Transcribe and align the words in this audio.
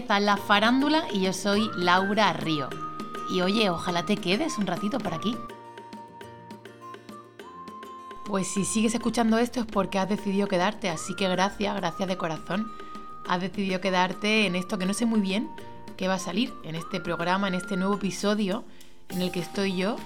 Empieza 0.00 0.18
la 0.20 0.38
farándula 0.38 1.04
y 1.12 1.20
yo 1.20 1.34
soy 1.34 1.70
Laura 1.76 2.32
Río. 2.32 2.70
Y 3.30 3.42
oye, 3.42 3.68
ojalá 3.68 4.06
te 4.06 4.16
quedes 4.16 4.56
un 4.56 4.66
ratito 4.66 4.98
por 4.98 5.12
aquí. 5.12 5.36
Pues 8.24 8.48
si 8.48 8.64
sigues 8.64 8.94
escuchando 8.94 9.36
esto 9.36 9.60
es 9.60 9.66
porque 9.66 9.98
has 9.98 10.08
decidido 10.08 10.48
quedarte, 10.48 10.88
así 10.88 11.14
que 11.14 11.28
gracias, 11.28 11.76
gracias 11.76 12.08
de 12.08 12.16
corazón. 12.16 12.72
Has 13.28 13.42
decidido 13.42 13.82
quedarte 13.82 14.46
en 14.46 14.56
esto 14.56 14.78
que 14.78 14.86
no 14.86 14.94
sé 14.94 15.04
muy 15.04 15.20
bien 15.20 15.50
qué 15.98 16.08
va 16.08 16.14
a 16.14 16.18
salir, 16.18 16.54
en 16.64 16.76
este 16.76 16.98
programa, 16.98 17.48
en 17.48 17.54
este 17.54 17.76
nuevo 17.76 17.96
episodio 17.96 18.64
en 19.10 19.20
el 19.20 19.30
que 19.30 19.40
estoy 19.40 19.76
yo 19.76 19.96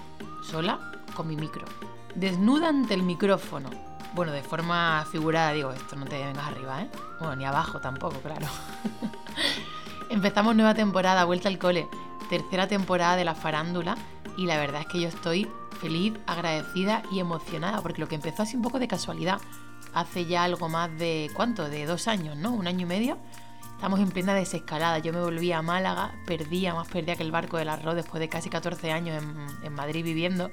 sola 0.43 0.91
con 1.15 1.29
mi 1.29 1.37
micro. 1.37 1.67
Desnuda 2.17 2.71
ante 2.71 2.95
el 2.95 3.05
micrófono. 3.05 3.71
Bueno, 4.15 4.33
de 4.33 4.43
forma 4.43 5.07
figurada 5.13 5.53
digo, 5.53 5.71
esto 5.71 5.95
no 5.95 6.05
te 6.05 6.19
vengas 6.19 6.49
arriba, 6.49 6.83
¿eh? 6.83 6.91
Bueno, 7.21 7.37
ni 7.37 7.45
abajo 7.45 7.81
tampoco, 7.81 8.19
claro. 8.19 8.49
Empezamos 10.15 10.55
nueva 10.55 10.75
temporada, 10.75 11.25
vuelta 11.25 11.49
al 11.49 11.59
cole, 11.59 11.89
tercera 12.31 12.69
temporada 12.69 13.17
de 13.17 13.25
la 13.25 13.35
farándula 13.35 13.97
y 14.37 14.47
la 14.47 14.59
verdad 14.59 14.83
es 14.83 14.87
que 14.87 15.01
yo 15.01 15.09
estoy 15.09 15.49
feliz, 15.81 16.15
agradecida 16.29 17.03
y 17.11 17.19
emocionada 17.19 17.83
porque 17.83 18.01
lo 18.01 18.07
que 18.07 18.15
empezó 18.15 18.45
así 18.45 18.55
un 18.55 18.63
poco 18.63 18.79
de 18.79 18.87
casualidad, 18.87 19.41
hace 19.93 20.25
ya 20.27 20.45
algo 20.45 20.69
más 20.69 20.97
de, 20.97 21.33
¿cuánto? 21.35 21.69
De 21.69 21.85
dos 21.85 22.07
años, 22.07 22.37
¿no? 22.37 22.53
Un 22.53 22.69
año 22.69 22.83
y 22.83 22.85
medio. 22.87 23.19
Estamos 23.75 23.99
en 23.99 24.11
plena 24.11 24.35
desescalada. 24.35 25.01
Yo 25.01 25.13
me 25.13 25.21
volví 25.21 25.51
a 25.51 25.63
Málaga, 25.63 26.13
perdía, 26.27 26.75
más 26.75 26.87
perdía 26.87 27.17
que 27.17 27.25
el 27.25 27.33
barco 27.33 27.57
del 27.57 27.69
arroz 27.69 27.97
después 27.97 28.21
de 28.21 28.29
casi 28.29 28.49
14 28.49 28.93
años 28.93 29.21
en, 29.21 29.67
en 29.67 29.75
Madrid 29.75 30.05
viviendo. 30.05 30.53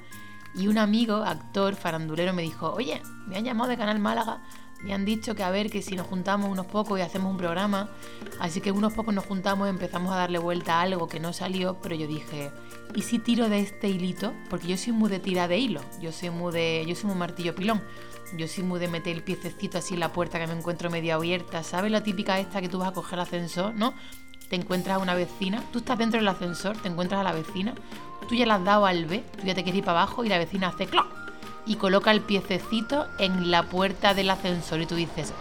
Y 0.56 0.70
un 0.70 0.80
amigo, 0.80 1.18
actor, 1.18 1.76
farandulero, 1.76 2.34
me 2.34 2.42
dijo, 2.42 2.74
oye, 2.74 3.00
me 3.28 3.38
han 3.38 3.46
llamado 3.46 3.70
de 3.70 3.78
Canal 3.78 4.00
Málaga 4.00 4.42
me 4.84 4.94
han 4.94 5.06
dicho 5.06 5.36
que 5.36 5.44
a 5.44 5.52
ver, 5.52 5.70
que 5.70 5.82
si 5.82 5.96
nos 5.96 6.08
juntamos 6.08 6.50
unos 6.50 6.66
pocos 6.66 7.00
y 7.00 7.02
hacemos 7.02 7.32
un 7.32 7.38
programa. 7.38 7.90
Así 8.40 8.62
que 8.62 8.72
unos 8.72 8.94
pocos 8.94 9.14
nos 9.14 9.26
juntamos 9.26 9.68
y 9.68 9.70
empezamos 9.70 10.12
a 10.14 10.18
darle 10.18 10.40
vuelta 10.40 10.80
a 10.80 10.82
algo 10.82 11.08
que 11.08 11.20
no 11.20 11.34
salió, 11.34 11.78
pero 11.82 11.96
yo 11.96 12.08
dije, 12.08 12.52
¿y 12.96 13.02
si 13.04 13.20
tiro 13.20 13.50
de 13.50 13.60
este 13.60 13.90
hilito? 13.90 14.34
Porque 14.50 14.68
yo 14.68 14.78
soy 14.78 14.94
muy 14.94 15.10
de 15.10 15.20
tirar 15.20 15.50
de 15.50 15.58
hilo, 15.58 15.82
yo 16.02 16.12
soy 16.12 16.30
muy 16.30 16.52
de, 16.52 16.84
yo 16.88 16.96
soy 16.96 17.10
muy 17.10 17.18
martillo 17.18 17.56
pilón. 17.56 17.82
Yo 18.38 18.48
soy 18.48 18.64
muy 18.64 18.80
de 18.80 18.88
meter 18.88 19.14
el 19.14 19.24
piececito 19.24 19.78
así 19.78 19.94
en 19.94 20.00
la 20.00 20.14
puerta 20.14 20.40
que 20.40 20.48
me 20.48 20.54
encuentro 20.54 20.90
medio 20.90 21.16
abierta. 21.16 21.64
¿Sabes 21.64 21.92
la 21.92 22.02
típica 22.02 22.40
esta 22.40 22.62
que 22.62 22.70
tú 22.70 22.80
vas 22.80 22.88
a 22.88 22.94
coger 22.94 23.16
el 23.16 23.24
ascensor, 23.24 23.74
no? 23.76 23.94
Te 24.50 24.56
encuentras 24.56 24.96
a 24.96 25.00
una 25.00 25.16
vecina, 25.16 25.62
tú 25.74 25.80
estás 25.80 25.98
dentro 25.98 26.18
del 26.18 26.28
ascensor, 26.30 26.78
te 26.78 26.88
encuentras 26.88 27.20
a 27.20 27.24
la 27.24 27.34
vecina, 27.34 27.74
tú 28.30 28.36
ya 28.36 28.46
le 28.46 28.54
has 28.54 28.64
dado 28.64 28.86
al 28.86 29.06
B, 29.06 29.24
tú 29.38 29.46
ya 29.46 29.54
te 29.54 29.64
quieres 29.64 29.80
ir 29.80 29.86
para 29.86 30.02
abajo 30.02 30.24
y 30.24 30.30
la 30.30 30.38
vecina 30.38 30.70
hace 30.70 30.88
¡cloc! 30.88 31.21
Y 31.66 31.76
coloca 31.76 32.12
el 32.12 32.22
piececito 32.22 33.08
en 33.18 33.52
la 33.52 33.64
puerta 33.64 34.14
del 34.14 34.30
ascensor 34.30 34.82
y 34.82 34.86
tú 34.86 34.96
dices, 34.96 35.34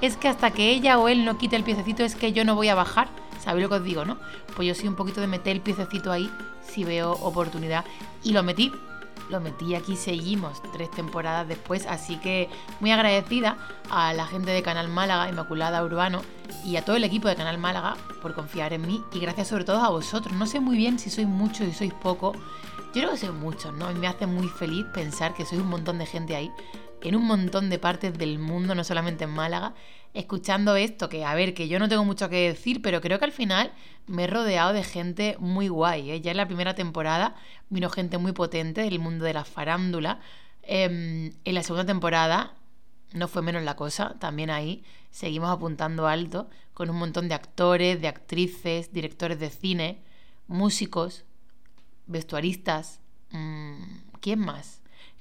es 0.00 0.16
que 0.16 0.28
hasta 0.28 0.50
que 0.50 0.70
ella 0.70 0.98
o 0.98 1.08
él 1.08 1.24
no 1.24 1.38
quite 1.38 1.56
el 1.56 1.64
piececito 1.64 2.04
es 2.04 2.14
que 2.14 2.32
yo 2.32 2.44
no 2.44 2.54
voy 2.54 2.68
a 2.68 2.74
bajar. 2.74 3.08
¿Sabéis 3.42 3.62
lo 3.62 3.68
que 3.70 3.76
os 3.76 3.84
digo, 3.84 4.04
no? 4.04 4.18
Pues 4.54 4.68
yo 4.68 4.74
soy 4.74 4.88
un 4.88 4.96
poquito 4.96 5.20
de 5.20 5.26
meter 5.26 5.52
el 5.52 5.62
piececito 5.62 6.12
ahí 6.12 6.30
si 6.62 6.84
veo 6.84 7.12
oportunidad. 7.12 7.84
Y 8.22 8.32
lo 8.32 8.42
metí, 8.42 8.72
lo 9.30 9.40
metí 9.40 9.74
aquí, 9.74 9.96
seguimos 9.96 10.60
tres 10.72 10.90
temporadas 10.90 11.48
después, 11.48 11.86
así 11.86 12.16
que 12.16 12.48
muy 12.80 12.90
agradecida 12.90 13.56
a 13.88 14.12
la 14.12 14.26
gente 14.26 14.50
de 14.50 14.62
Canal 14.62 14.88
Málaga, 14.88 15.28
Inmaculada 15.28 15.82
Urbano, 15.84 16.22
y 16.64 16.76
a 16.76 16.84
todo 16.84 16.96
el 16.96 17.04
equipo 17.04 17.28
de 17.28 17.36
Canal 17.36 17.58
Málaga 17.58 17.96
por 18.20 18.34
confiar 18.34 18.72
en 18.72 18.86
mí 18.86 19.02
y 19.12 19.20
gracias 19.20 19.48
sobre 19.48 19.64
todo 19.64 19.78
a 19.78 19.88
vosotros. 19.88 20.34
No 20.34 20.46
sé 20.46 20.60
muy 20.60 20.76
bien 20.76 20.98
si 20.98 21.10
sois 21.10 21.28
muchos, 21.28 21.66
si 21.68 21.72
sois 21.72 21.94
pocos, 21.94 22.36
yo 22.92 23.02
creo 23.02 23.10
que 23.12 23.16
soy 23.16 23.30
muchos, 23.30 23.72
¿no? 23.74 23.90
Y 23.90 23.94
me 23.94 24.08
hace 24.08 24.26
muy 24.26 24.48
feliz 24.48 24.84
pensar 24.92 25.32
que 25.34 25.46
soy 25.46 25.58
un 25.58 25.68
montón 25.68 25.98
de 25.98 26.06
gente 26.06 26.34
ahí, 26.34 26.50
en 27.02 27.16
un 27.16 27.26
montón 27.26 27.70
de 27.70 27.78
partes 27.78 28.16
del 28.16 28.38
mundo, 28.38 28.74
no 28.74 28.84
solamente 28.84 29.24
en 29.24 29.30
Málaga, 29.30 29.74
escuchando 30.14 30.76
esto, 30.76 31.08
que 31.08 31.24
a 31.24 31.34
ver, 31.34 31.54
que 31.54 31.68
yo 31.68 31.78
no 31.78 31.88
tengo 31.88 32.04
mucho 32.04 32.28
que 32.28 32.48
decir, 32.48 32.82
pero 32.82 33.00
creo 33.00 33.18
que 33.18 33.24
al 33.24 33.32
final 33.32 33.72
me 34.06 34.24
he 34.24 34.26
rodeado 34.26 34.72
de 34.72 34.82
gente 34.82 35.36
muy 35.38 35.68
guay. 35.68 36.10
¿eh? 36.10 36.20
Ya 36.20 36.32
en 36.32 36.36
la 36.36 36.46
primera 36.46 36.74
temporada 36.74 37.36
vino 37.68 37.90
gente 37.90 38.18
muy 38.18 38.32
potente 38.32 38.82
del 38.82 38.98
mundo 38.98 39.24
de 39.24 39.34
la 39.34 39.44
farándula. 39.44 40.20
Em, 40.62 41.32
en 41.44 41.54
la 41.54 41.62
segunda 41.62 41.86
temporada 41.86 42.54
no 43.12 43.28
fue 43.28 43.42
menos 43.42 43.62
la 43.62 43.76
cosa, 43.76 44.16
también 44.18 44.50
ahí 44.50 44.84
seguimos 45.10 45.50
apuntando 45.50 46.06
alto 46.06 46.48
con 46.74 46.90
un 46.90 46.96
montón 46.96 47.28
de 47.28 47.34
actores, 47.34 48.00
de 48.00 48.08
actrices, 48.08 48.92
directores 48.92 49.38
de 49.38 49.50
cine, 49.50 50.02
músicos, 50.46 51.24
vestuaristas, 52.06 53.00
mm, 53.30 53.82
¿quién 54.20 54.40
más? 54.40 54.79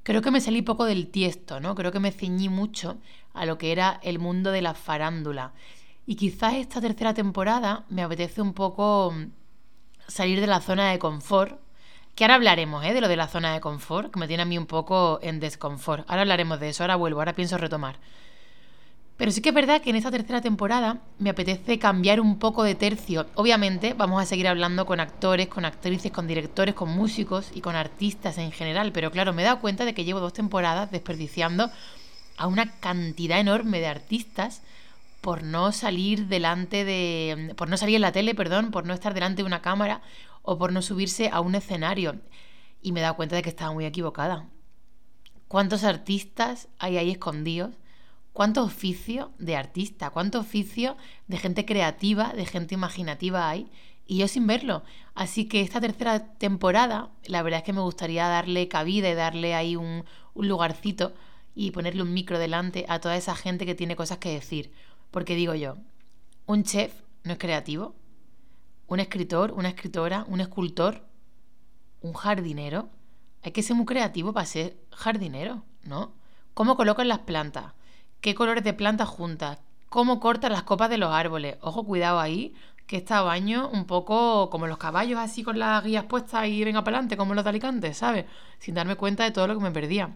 Creo 0.09 0.23
que 0.23 0.31
me 0.31 0.41
salí 0.41 0.63
poco 0.63 0.85
del 0.85 1.11
tiesto, 1.11 1.59
¿no? 1.59 1.75
Creo 1.75 1.91
que 1.91 1.99
me 1.99 2.11
ceñí 2.11 2.49
mucho 2.49 2.97
a 3.35 3.45
lo 3.45 3.59
que 3.59 3.71
era 3.71 3.99
el 4.01 4.17
mundo 4.17 4.51
de 4.51 4.63
la 4.63 4.73
farándula. 4.73 5.53
Y 6.07 6.15
quizás 6.15 6.55
esta 6.55 6.81
tercera 6.81 7.13
temporada 7.13 7.85
me 7.89 8.01
apetece 8.01 8.41
un 8.41 8.53
poco 8.53 9.13
mm, 9.15 9.27
salir 10.07 10.41
de 10.41 10.47
la 10.47 10.61
zona 10.61 10.89
de 10.89 10.97
confort, 10.97 11.59
que 12.15 12.23
ahora 12.23 12.33
hablaremos, 12.33 12.83
¿eh? 12.85 12.95
De 12.95 13.01
lo 13.01 13.07
de 13.07 13.17
la 13.17 13.27
zona 13.27 13.53
de 13.53 13.61
confort, 13.61 14.11
que 14.11 14.19
me 14.19 14.27
tiene 14.27 14.41
a 14.41 14.47
mí 14.47 14.57
un 14.57 14.65
poco 14.65 15.19
en 15.21 15.39
desconfort. 15.39 16.09
Ahora 16.09 16.21
hablaremos 16.23 16.59
de 16.59 16.69
eso, 16.69 16.81
ahora 16.81 16.95
vuelvo, 16.95 17.19
ahora 17.19 17.35
pienso 17.35 17.59
retomar. 17.59 17.99
Pero 19.29 19.35
sí 19.35 19.41
que 19.41 19.49
es 19.49 19.55
verdad 19.55 19.79
que 19.83 19.91
en 19.91 19.95
esta 19.95 20.09
tercera 20.09 20.41
temporada 20.41 21.03
me 21.19 21.29
apetece 21.29 21.77
cambiar 21.77 22.19
un 22.19 22.39
poco 22.39 22.63
de 22.63 22.73
tercio. 22.73 23.27
Obviamente 23.35 23.93
vamos 23.93 24.19
a 24.19 24.25
seguir 24.25 24.47
hablando 24.47 24.87
con 24.87 24.99
actores, 24.99 25.47
con 25.47 25.65
actrices, 25.65 26.11
con 26.11 26.25
directores, 26.25 26.73
con 26.73 26.89
músicos 26.89 27.51
y 27.53 27.61
con 27.61 27.75
artistas 27.75 28.39
en 28.39 28.51
general. 28.51 28.91
Pero 28.91 29.11
claro, 29.11 29.31
me 29.31 29.43
he 29.43 29.45
dado 29.45 29.61
cuenta 29.61 29.85
de 29.85 29.93
que 29.93 30.03
llevo 30.03 30.19
dos 30.19 30.33
temporadas 30.33 30.89
desperdiciando 30.89 31.69
a 32.37 32.47
una 32.47 32.79
cantidad 32.79 33.39
enorme 33.39 33.79
de 33.79 33.85
artistas 33.85 34.63
por 35.21 35.43
no 35.43 35.73
salir 35.73 36.25
delante 36.25 36.83
de. 36.83 37.53
por 37.55 37.69
no 37.69 37.77
salir 37.77 37.97
en 37.97 38.01
la 38.01 38.11
tele, 38.11 38.33
perdón, 38.33 38.71
por 38.71 38.87
no 38.87 38.95
estar 38.95 39.13
delante 39.13 39.43
de 39.43 39.45
una 39.45 39.61
cámara 39.61 40.01
o 40.41 40.57
por 40.57 40.73
no 40.73 40.81
subirse 40.81 41.29
a 41.31 41.39
un 41.39 41.53
escenario. 41.53 42.15
Y 42.81 42.93
me 42.93 42.99
he 42.99 43.03
dado 43.03 43.15
cuenta 43.15 43.35
de 43.35 43.43
que 43.43 43.49
estaba 43.49 43.73
muy 43.73 43.85
equivocada. 43.85 44.47
¿Cuántos 45.47 45.83
artistas 45.83 46.67
hay 46.79 46.97
ahí 46.97 47.11
escondidos? 47.11 47.75
Cuánto 48.39 48.63
oficio 48.63 49.33
de 49.37 49.57
artista, 49.57 50.11
cuánto 50.11 50.39
oficio 50.39 50.95
de 51.27 51.35
gente 51.35 51.65
creativa, 51.65 52.31
de 52.31 52.45
gente 52.45 52.73
imaginativa 52.73 53.49
hay, 53.49 53.69
y 54.05 54.19
yo 54.19 54.29
sin 54.29 54.47
verlo. 54.47 54.81
Así 55.13 55.49
que 55.49 55.59
esta 55.59 55.81
tercera 55.81 56.35
temporada, 56.37 57.09
la 57.25 57.43
verdad 57.43 57.57
es 57.57 57.63
que 57.65 57.73
me 57.73 57.81
gustaría 57.81 58.29
darle 58.29 58.69
cabida 58.69 59.09
y 59.09 59.13
darle 59.13 59.55
ahí 59.55 59.75
un, 59.75 60.05
un 60.35 60.47
lugarcito 60.47 61.13
y 61.53 61.71
ponerle 61.71 62.01
un 62.01 62.13
micro 62.13 62.39
delante 62.39 62.85
a 62.87 63.01
toda 63.01 63.17
esa 63.17 63.35
gente 63.35 63.65
que 63.65 63.75
tiene 63.75 63.97
cosas 63.97 64.19
que 64.19 64.31
decir. 64.31 64.71
Porque 65.11 65.35
digo 65.35 65.53
yo, 65.53 65.75
un 66.45 66.63
chef 66.63 66.93
no 67.25 67.33
es 67.33 67.39
creativo, 67.39 67.93
un 68.87 69.01
escritor, 69.01 69.51
una 69.51 69.67
escritora, 69.67 70.23
un 70.29 70.39
escultor, 70.39 71.05
un 71.99 72.13
jardinero. 72.13 72.87
Hay 73.41 73.51
que 73.51 73.63
ser 73.63 73.75
muy 73.75 73.85
creativo 73.85 74.31
para 74.31 74.45
ser 74.45 74.77
jardinero, 74.91 75.65
¿no? 75.83 76.13
¿Cómo 76.53 76.77
colocan 76.77 77.09
las 77.09 77.19
plantas? 77.19 77.73
Qué 78.21 78.35
colores 78.35 78.63
de 78.63 78.73
plantas 78.73 79.09
juntas, 79.09 79.59
cómo 79.89 80.19
cortan 80.19 80.51
las 80.51 80.63
copas 80.63 80.89
de 80.89 80.97
los 80.97 81.11
árboles. 81.11 81.57
Ojo, 81.61 81.83
cuidado 81.85 82.19
ahí, 82.19 82.53
que 82.87 82.97
está 82.97 83.21
baño 83.21 83.69
un 83.71 83.85
poco 83.85 84.49
como 84.49 84.67
los 84.67 84.77
caballos 84.77 85.19
así 85.19 85.43
con 85.43 85.59
las 85.59 85.83
guías 85.83 86.05
puestas 86.05 86.47
y 86.47 86.63
venga 86.63 86.83
para 86.83 86.97
adelante, 86.97 87.17
como 87.17 87.33
los 87.33 87.43
de 87.43 87.51
Alicante, 87.51 87.93
¿sabes? 87.93 88.25
Sin 88.59 88.75
darme 88.75 88.95
cuenta 88.95 89.23
de 89.23 89.31
todo 89.31 89.47
lo 89.47 89.55
que 89.55 89.63
me 89.63 89.71
perdía. 89.71 90.15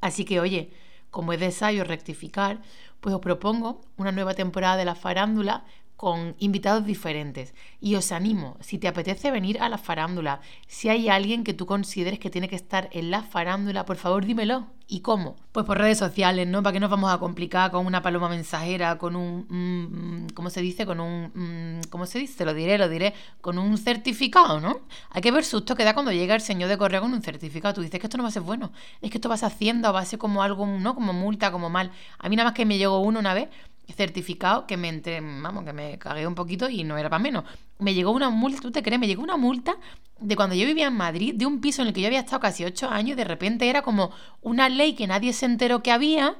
Así 0.00 0.24
que, 0.24 0.40
oye, 0.40 0.72
como 1.10 1.32
es 1.32 1.40
de 1.40 1.46
ensayo 1.46 1.84
rectificar, 1.84 2.60
pues 3.00 3.14
os 3.14 3.20
propongo 3.20 3.80
una 3.96 4.12
nueva 4.12 4.34
temporada 4.34 4.76
de 4.76 4.84
la 4.84 4.94
farándula 4.94 5.64
con 5.98 6.36
invitados 6.38 6.86
diferentes. 6.86 7.54
Y 7.80 7.96
os 7.96 8.12
animo, 8.12 8.56
si 8.60 8.78
te 8.78 8.86
apetece 8.86 9.32
venir 9.32 9.60
a 9.60 9.68
la 9.68 9.78
farándula, 9.78 10.40
si 10.68 10.88
hay 10.88 11.08
alguien 11.08 11.42
que 11.42 11.54
tú 11.54 11.66
consideres 11.66 12.20
que 12.20 12.30
tiene 12.30 12.48
que 12.48 12.54
estar 12.54 12.88
en 12.92 13.10
la 13.10 13.24
farándula, 13.24 13.84
por 13.84 13.96
favor 13.96 14.24
dímelo. 14.24 14.68
¿Y 14.86 15.00
cómo? 15.00 15.34
Pues 15.50 15.66
por 15.66 15.76
redes 15.76 15.98
sociales, 15.98 16.46
¿no? 16.46 16.62
¿Para 16.62 16.72
qué 16.72 16.80
nos 16.80 16.88
vamos 16.88 17.12
a 17.12 17.18
complicar 17.18 17.72
con 17.72 17.84
una 17.84 18.00
paloma 18.00 18.28
mensajera, 18.28 18.96
con 18.96 19.16
un... 19.16 19.46
Mm, 19.48 20.28
¿Cómo 20.34 20.50
se 20.50 20.62
dice? 20.62 20.86
Con 20.86 21.00
un... 21.00 21.32
Mm, 21.34 21.88
¿Cómo 21.90 22.06
se 22.06 22.20
dice? 22.20 22.44
Lo 22.44 22.54
diré, 22.54 22.78
lo 22.78 22.88
diré. 22.88 23.12
Con 23.40 23.58
un 23.58 23.76
certificado, 23.76 24.60
¿no? 24.60 24.80
Hay 25.10 25.20
que 25.20 25.32
ver 25.32 25.44
susto 25.44 25.74
que 25.74 25.84
da 25.84 25.94
cuando 25.94 26.12
llega 26.12 26.34
el 26.36 26.40
señor 26.40 26.70
de 26.70 26.78
correo 26.78 27.00
con 27.00 27.12
un 27.12 27.22
certificado. 27.22 27.74
Tú 27.74 27.82
dices 27.82 27.98
que 27.98 28.06
esto 28.06 28.16
no 28.16 28.22
va 28.22 28.28
a 28.28 28.32
ser 28.32 28.42
bueno. 28.42 28.72
Es 29.02 29.10
que 29.10 29.18
esto 29.18 29.28
va 29.28 29.34
a 29.34 29.98
a 29.98 30.04
ser 30.04 30.18
como 30.18 30.42
algo, 30.44 30.64
¿no? 30.64 30.94
Como 30.94 31.12
multa, 31.12 31.50
como 31.50 31.68
mal. 31.68 31.90
A 32.18 32.28
mí 32.28 32.36
nada 32.36 32.50
más 32.50 32.54
que 32.54 32.64
me 32.64 32.78
llegó 32.78 33.00
uno 33.00 33.18
una 33.18 33.34
vez 33.34 33.48
certificado 33.94 34.66
que 34.66 34.76
me 34.76 34.88
entré, 34.88 35.20
vamos, 35.20 35.64
que 35.64 35.72
me 35.72 35.98
cagué 35.98 36.26
un 36.26 36.34
poquito 36.34 36.68
y 36.68 36.84
no 36.84 36.98
era 36.98 37.08
para 37.08 37.22
menos. 37.22 37.44
Me 37.78 37.94
llegó 37.94 38.10
una 38.10 38.30
multa, 38.30 38.60
¿tú 38.60 38.70
te 38.70 38.82
crees? 38.82 39.00
Me 39.00 39.06
llegó 39.06 39.22
una 39.22 39.36
multa 39.36 39.76
de 40.20 40.36
cuando 40.36 40.54
yo 40.54 40.66
vivía 40.66 40.88
en 40.88 40.96
Madrid, 40.96 41.34
de 41.34 41.46
un 41.46 41.60
piso 41.60 41.82
en 41.82 41.88
el 41.88 41.94
que 41.94 42.00
yo 42.00 42.08
había 42.08 42.20
estado 42.20 42.40
casi 42.40 42.64
ocho 42.64 42.88
años 42.88 43.12
y 43.12 43.14
de 43.14 43.24
repente 43.24 43.68
era 43.68 43.82
como 43.82 44.10
una 44.42 44.68
ley 44.68 44.94
que 44.94 45.06
nadie 45.06 45.32
se 45.32 45.46
enteró 45.46 45.82
que 45.82 45.92
había, 45.92 46.36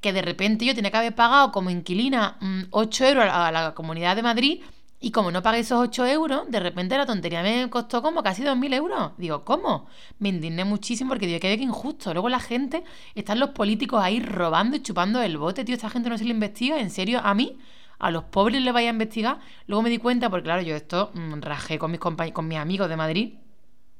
que 0.00 0.12
de 0.12 0.22
repente 0.22 0.64
yo 0.64 0.74
tenía 0.74 0.90
que 0.90 0.96
haber 0.96 1.14
pagado 1.14 1.52
como 1.52 1.70
inquilina 1.70 2.38
8 2.70 3.04
mm, 3.04 3.06
euros 3.06 3.24
a 3.30 3.52
la 3.52 3.74
Comunidad 3.74 4.16
de 4.16 4.22
Madrid 4.22 4.60
y 5.02 5.10
como 5.12 5.30
no 5.30 5.42
pagué 5.42 5.60
esos 5.60 5.80
8 5.80 6.06
euros, 6.06 6.50
de 6.50 6.60
repente 6.60 6.96
la 6.98 7.06
tontería 7.06 7.42
me 7.42 7.70
costó 7.70 8.02
como 8.02 8.22
casi 8.22 8.42
2.000 8.42 8.74
euros. 8.74 9.12
Digo, 9.16 9.44
¿cómo? 9.44 9.86
Me 10.18 10.28
indigné 10.28 10.64
muchísimo 10.64 11.08
porque 11.08 11.26
digo, 11.26 11.40
que 11.40 11.54
injusto. 11.54 12.12
Luego 12.12 12.28
la 12.28 12.38
gente, 12.38 12.84
están 13.14 13.40
los 13.40 13.50
políticos 13.50 14.02
ahí 14.02 14.20
robando 14.20 14.76
y 14.76 14.82
chupando 14.82 15.22
el 15.22 15.38
bote, 15.38 15.64
tío. 15.64 15.74
Esta 15.74 15.88
gente 15.88 16.10
no 16.10 16.18
se 16.18 16.24
le 16.24 16.30
investiga. 16.30 16.78
¿En 16.78 16.90
serio? 16.90 17.20
¿A 17.24 17.34
mí? 17.34 17.56
a 18.00 18.10
los 18.10 18.24
pobres 18.24 18.62
les 18.62 18.74
vaya 18.74 18.88
a 18.88 18.92
investigar. 18.92 19.38
Luego 19.66 19.82
me 19.82 19.90
di 19.90 19.98
cuenta, 19.98 20.28
porque 20.30 20.44
claro, 20.44 20.62
yo 20.62 20.74
esto 20.74 21.10
mm, 21.14 21.40
rajé 21.42 21.78
con 21.78 21.90
mis, 21.92 22.00
con 22.00 22.48
mis 22.48 22.58
amigos 22.58 22.88
de 22.88 22.96
Madrid. 22.96 23.34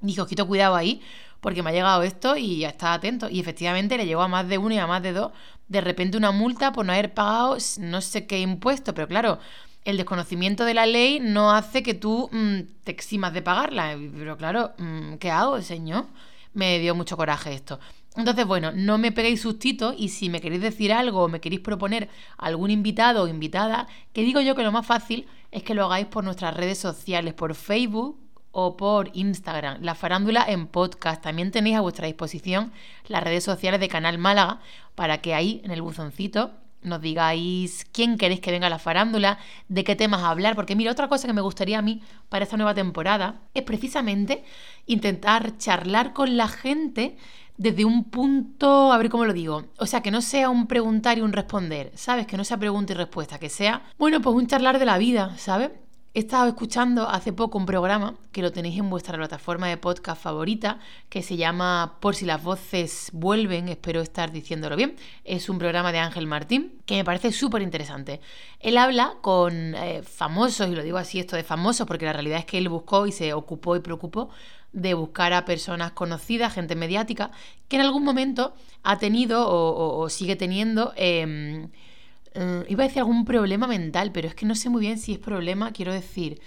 Dije, 0.00 0.20
ojito, 0.22 0.46
cuidado 0.46 0.74
ahí, 0.74 1.02
porque 1.40 1.62
me 1.62 1.70
ha 1.70 1.72
llegado 1.72 2.02
esto 2.02 2.36
y 2.36 2.60
ya 2.60 2.70
está 2.70 2.94
atento. 2.94 3.28
Y 3.28 3.40
efectivamente 3.40 3.96
le 3.96 4.06
llegó 4.06 4.22
a 4.22 4.28
más 4.28 4.48
de 4.48 4.58
uno 4.58 4.74
y 4.74 4.78
a 4.78 4.86
más 4.86 5.02
de 5.02 5.12
dos. 5.12 5.32
De 5.68 5.80
repente 5.80 6.16
una 6.16 6.32
multa 6.32 6.72
por 6.72 6.84
no 6.84 6.92
haber 6.92 7.14
pagado 7.14 7.58
no 7.78 8.00
sé 8.00 8.26
qué 8.26 8.40
impuesto, 8.40 8.94
pero 8.94 9.06
claro, 9.06 9.38
el 9.84 9.96
desconocimiento 9.96 10.64
de 10.64 10.74
la 10.74 10.86
ley 10.86 11.20
no 11.20 11.52
hace 11.52 11.82
que 11.82 11.94
tú 11.94 12.28
mm, 12.32 12.60
te 12.84 12.92
eximas 12.92 13.32
de 13.32 13.42
pagarla. 13.42 13.96
Pero 14.16 14.36
claro, 14.36 14.72
mm, 14.78 15.14
¿qué 15.14 15.30
hago, 15.30 15.60
señor? 15.62 16.06
Me 16.52 16.78
dio 16.78 16.94
mucho 16.94 17.16
coraje 17.16 17.54
esto. 17.54 17.78
Entonces, 18.16 18.44
bueno, 18.44 18.72
no 18.72 18.98
me 18.98 19.12
peguéis 19.12 19.40
sustito 19.40 19.94
y 19.96 20.08
si 20.08 20.28
me 20.28 20.40
queréis 20.40 20.62
decir 20.62 20.92
algo 20.92 21.24
o 21.24 21.28
me 21.28 21.40
queréis 21.40 21.60
proponer 21.60 22.08
algún 22.38 22.70
invitado 22.70 23.22
o 23.22 23.28
invitada, 23.28 23.86
que 24.12 24.22
digo 24.22 24.40
yo 24.40 24.56
que 24.56 24.64
lo 24.64 24.72
más 24.72 24.84
fácil 24.84 25.26
es 25.52 25.62
que 25.62 25.74
lo 25.74 25.84
hagáis 25.84 26.06
por 26.06 26.24
nuestras 26.24 26.54
redes 26.56 26.78
sociales, 26.78 27.34
por 27.34 27.54
Facebook 27.54 28.18
o 28.52 28.76
por 28.76 29.10
Instagram, 29.14 29.80
la 29.82 29.94
farándula 29.94 30.44
en 30.48 30.66
podcast. 30.66 31.22
También 31.22 31.52
tenéis 31.52 31.76
a 31.76 31.82
vuestra 31.82 32.08
disposición 32.08 32.72
las 33.06 33.22
redes 33.22 33.44
sociales 33.44 33.78
de 33.78 33.88
Canal 33.88 34.18
Málaga 34.18 34.60
para 34.96 35.18
que 35.18 35.34
ahí 35.34 35.60
en 35.64 35.70
el 35.70 35.80
buzoncito 35.82 36.50
nos 36.82 37.00
digáis 37.00 37.86
quién 37.92 38.16
queréis 38.16 38.40
que 38.40 38.50
venga 38.50 38.66
a 38.66 38.70
la 38.70 38.78
farándula, 38.78 39.38
de 39.68 39.84
qué 39.84 39.96
temas 39.96 40.22
hablar, 40.22 40.54
porque 40.54 40.76
mira, 40.76 40.92
otra 40.92 41.08
cosa 41.08 41.26
que 41.26 41.32
me 41.32 41.40
gustaría 41.40 41.78
a 41.78 41.82
mí 41.82 42.02
para 42.28 42.44
esta 42.44 42.56
nueva 42.56 42.74
temporada 42.74 43.40
es 43.54 43.62
precisamente 43.62 44.44
intentar 44.86 45.56
charlar 45.58 46.12
con 46.12 46.36
la 46.36 46.48
gente 46.48 47.16
desde 47.56 47.84
un 47.84 48.04
punto, 48.04 48.90
a 48.90 48.96
ver 48.96 49.10
cómo 49.10 49.26
lo 49.26 49.34
digo, 49.34 49.66
o 49.78 49.84
sea, 49.84 50.00
que 50.00 50.10
no 50.10 50.22
sea 50.22 50.48
un 50.48 50.66
preguntar 50.66 51.18
y 51.18 51.20
un 51.20 51.32
responder, 51.32 51.92
¿sabes? 51.94 52.26
Que 52.26 52.38
no 52.38 52.44
sea 52.44 52.56
pregunta 52.56 52.94
y 52.94 52.96
respuesta, 52.96 53.38
que 53.38 53.50
sea, 53.50 53.82
bueno, 53.98 54.22
pues 54.22 54.34
un 54.34 54.46
charlar 54.46 54.78
de 54.78 54.86
la 54.86 54.96
vida, 54.96 55.36
¿sabes? 55.36 55.70
He 56.12 56.18
estado 56.18 56.48
escuchando 56.48 57.08
hace 57.08 57.32
poco 57.32 57.56
un 57.56 57.66
programa 57.66 58.16
que 58.32 58.42
lo 58.42 58.50
tenéis 58.50 58.76
en 58.80 58.90
vuestra 58.90 59.16
plataforma 59.16 59.68
de 59.68 59.76
podcast 59.76 60.20
favorita, 60.20 60.80
que 61.08 61.22
se 61.22 61.36
llama 61.36 61.98
Por 62.00 62.16
si 62.16 62.24
las 62.24 62.42
voces 62.42 63.10
vuelven, 63.12 63.68
espero 63.68 64.00
estar 64.00 64.32
diciéndolo 64.32 64.74
bien. 64.74 64.96
Es 65.24 65.48
un 65.48 65.60
programa 65.60 65.92
de 65.92 66.00
Ángel 66.00 66.26
Martín 66.26 66.72
que 66.84 66.96
me 66.96 67.04
parece 67.04 67.30
súper 67.30 67.62
interesante. 67.62 68.20
Él 68.58 68.76
habla 68.76 69.18
con 69.20 69.76
eh, 69.76 70.02
famosos, 70.02 70.68
y 70.68 70.74
lo 70.74 70.82
digo 70.82 70.98
así 70.98 71.20
esto 71.20 71.36
de 71.36 71.44
famosos, 71.44 71.86
porque 71.86 72.06
la 72.06 72.12
realidad 72.12 72.40
es 72.40 72.44
que 72.44 72.58
él 72.58 72.68
buscó 72.68 73.06
y 73.06 73.12
se 73.12 73.32
ocupó 73.32 73.76
y 73.76 73.80
preocupó 73.80 74.30
de 74.72 74.94
buscar 74.94 75.32
a 75.32 75.44
personas 75.44 75.92
conocidas, 75.92 76.54
gente 76.54 76.74
mediática, 76.74 77.30
que 77.68 77.76
en 77.76 77.82
algún 77.82 78.02
momento 78.02 78.52
ha 78.82 78.98
tenido 78.98 79.46
o, 79.48 80.08
sigue 80.08 80.34
teniendo... 80.34 80.92
Em, 80.96 81.70
eh, 82.34 82.64
iba 82.68 82.84
a 82.84 82.86
decir 82.86 83.00
algún 83.00 83.24
problema 83.24 83.66
mental, 83.66 84.12
pero 84.12 84.28
es 84.28 84.34
que 84.34 84.46
no 84.46 84.54
sé 84.54 84.68
muy 84.70 84.80
bien 84.80 84.98
si 84.98 85.12
es 85.12 85.18
problema, 85.18 85.72
quiero 85.72 85.92
decir, 85.92 86.40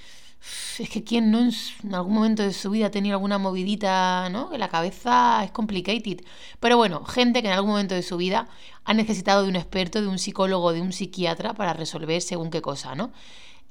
es 0.79 0.89
que 0.89 1.03
quien 1.03 1.31
no 1.31 1.39
en 1.39 1.95
algún 1.95 2.13
momento 2.13 2.43
de 2.43 2.53
su 2.53 2.69
vida 2.69 2.87
ha 2.87 2.91
tenido 2.91 3.15
alguna 3.15 3.37
movidita, 3.37 4.29
¿no? 4.29 4.49
Que 4.49 4.57
la 4.57 4.67
cabeza 4.67 5.41
es 5.43 5.51
complicated. 5.51 6.21
Pero 6.59 6.77
bueno, 6.77 7.05
gente 7.05 7.41
que 7.41 7.47
en 7.47 7.53
algún 7.53 7.71
momento 7.71 7.95
de 7.95 8.03
su 8.03 8.17
vida 8.17 8.47
ha 8.83 8.93
necesitado 8.93 9.43
de 9.43 9.49
un 9.49 9.55
experto, 9.55 10.01
de 10.01 10.07
un 10.07 10.19
psicólogo, 10.19 10.73
de 10.73 10.81
un 10.81 10.91
psiquiatra 10.91 11.53
para 11.53 11.73
resolver 11.73 12.21
según 12.21 12.49
qué 12.49 12.61
cosa, 12.61 12.95
¿no? 12.95 13.11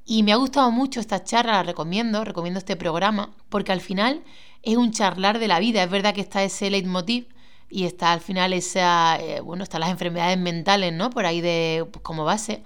Y 0.04 0.22
me 0.22 0.32
ha 0.32 0.36
gustado 0.36 0.70
mucho 0.70 1.00
esta 1.00 1.22
charla, 1.24 1.52
la 1.52 1.62
recomiendo, 1.62 2.24
recomiendo 2.24 2.58
este 2.58 2.76
programa, 2.76 3.34
porque 3.48 3.72
al 3.72 3.80
final 3.80 4.22
es 4.62 4.76
un 4.76 4.92
charlar 4.92 5.38
de 5.38 5.48
la 5.48 5.60
vida. 5.60 5.82
Es 5.82 5.90
verdad 5.90 6.14
que 6.14 6.22
está 6.22 6.42
ese 6.42 6.70
leitmotiv 6.70 7.26
y 7.72 7.84
está 7.84 8.12
al 8.12 8.20
final 8.20 8.52
esa, 8.52 9.18
eh, 9.18 9.40
bueno, 9.40 9.64
están 9.64 9.80
las 9.80 9.90
enfermedades 9.90 10.38
mentales, 10.38 10.92
¿no? 10.92 11.10
Por 11.10 11.26
ahí 11.26 11.40
de 11.40 11.88
como 12.02 12.24
base, 12.24 12.62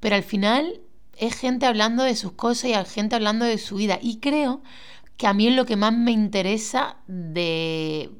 pero 0.00 0.16
al 0.16 0.22
final 0.22 0.80
es 1.16 1.34
gente 1.34 1.66
hablando 1.66 2.02
de 2.02 2.14
sus 2.14 2.32
cosas 2.32 2.64
y 2.66 2.74
hay 2.74 2.84
gente 2.84 3.16
hablando 3.16 3.44
de 3.44 3.58
su 3.58 3.76
vida 3.76 3.98
y 4.00 4.18
creo 4.20 4.62
que 5.16 5.26
a 5.26 5.34
mí 5.34 5.48
es 5.48 5.54
lo 5.54 5.66
que 5.66 5.76
más 5.76 5.92
me 5.92 6.12
interesa 6.12 6.96
de, 7.06 8.10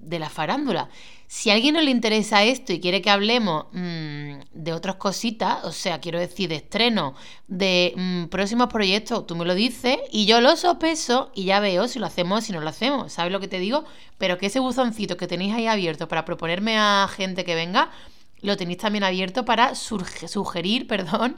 de 0.00 0.18
la 0.18 0.30
farándula. 0.30 0.88
Si 1.32 1.48
a 1.48 1.54
alguien 1.54 1.74
no 1.74 1.80
le 1.80 1.92
interesa 1.92 2.42
esto 2.42 2.72
y 2.72 2.80
quiere 2.80 3.00
que 3.00 3.08
hablemos 3.08 3.66
mm, 3.70 4.40
de 4.52 4.72
otras 4.72 4.96
cositas, 4.96 5.64
o 5.64 5.70
sea, 5.70 6.00
quiero 6.00 6.18
decir, 6.18 6.48
de 6.48 6.56
estreno, 6.56 7.14
de 7.46 7.94
mm, 7.96 8.24
próximos 8.24 8.66
proyectos, 8.66 9.28
tú 9.28 9.36
me 9.36 9.44
lo 9.44 9.54
dices 9.54 9.98
y 10.10 10.26
yo 10.26 10.40
lo 10.40 10.56
sopeso 10.56 11.30
y 11.32 11.44
ya 11.44 11.60
veo 11.60 11.86
si 11.86 12.00
lo 12.00 12.06
hacemos 12.06 12.40
o 12.40 12.42
si 12.44 12.52
no 12.52 12.60
lo 12.60 12.68
hacemos. 12.68 13.12
¿Sabes 13.12 13.30
lo 13.32 13.38
que 13.38 13.46
te 13.46 13.60
digo? 13.60 13.84
Pero 14.18 14.38
que 14.38 14.46
ese 14.46 14.58
buzoncito 14.58 15.16
que 15.16 15.28
tenéis 15.28 15.54
ahí 15.54 15.68
abierto 15.68 16.08
para 16.08 16.24
proponerme 16.24 16.76
a 16.76 17.08
gente 17.08 17.44
que 17.44 17.54
venga, 17.54 17.92
lo 18.40 18.56
tenéis 18.56 18.78
también 18.78 19.04
abierto 19.04 19.44
para 19.44 19.76
sugerir, 19.76 20.86
perdón, 20.88 21.36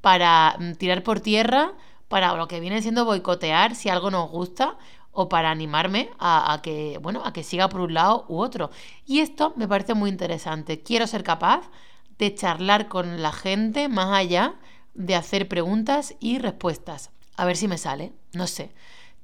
para 0.00 0.54
mm, 0.60 0.74
tirar 0.74 1.02
por 1.02 1.18
tierra, 1.18 1.72
para 2.06 2.32
lo 2.36 2.46
que 2.46 2.60
viene 2.60 2.80
siendo 2.80 3.04
boicotear 3.04 3.74
si 3.74 3.88
algo 3.88 4.12
nos 4.12 4.30
gusta 4.30 4.76
o 5.12 5.28
para 5.28 5.50
animarme 5.50 6.10
a, 6.18 6.58
que, 6.62 6.98
bueno, 7.00 7.22
a 7.24 7.32
que 7.32 7.44
siga 7.44 7.68
por 7.68 7.82
un 7.82 7.94
lado 7.94 8.24
u 8.28 8.38
otro. 8.38 8.70
Y 9.06 9.20
esto 9.20 9.52
me 9.56 9.68
parece 9.68 9.94
muy 9.94 10.10
interesante. 10.10 10.82
Quiero 10.82 11.06
ser 11.06 11.22
capaz 11.22 11.70
de 12.18 12.34
charlar 12.34 12.88
con 12.88 13.22
la 13.22 13.32
gente 13.32 13.88
más 13.88 14.12
allá 14.12 14.54
de 14.94 15.14
hacer 15.14 15.48
preguntas 15.48 16.14
y 16.18 16.38
respuestas. 16.38 17.10
A 17.36 17.44
ver 17.44 17.56
si 17.56 17.68
me 17.68 17.78
sale, 17.78 18.12
no 18.32 18.46
sé. 18.46 18.72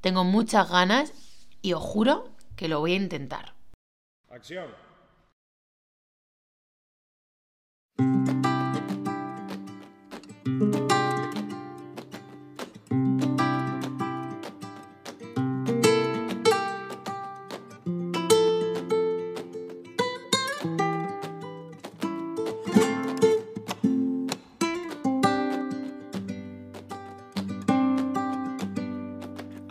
Tengo 0.00 0.24
muchas 0.24 0.70
ganas 0.70 1.12
y 1.62 1.72
os 1.72 1.82
juro 1.82 2.30
que 2.56 2.68
lo 2.68 2.80
voy 2.80 2.92
a 2.92 2.96
intentar. 2.96 3.54
Acción. 4.30 4.68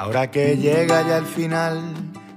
Ahora 0.08 0.32
que 0.32 0.56
llega 0.56 1.06
ya 1.06 1.18
el 1.18 1.26
final 1.26 1.82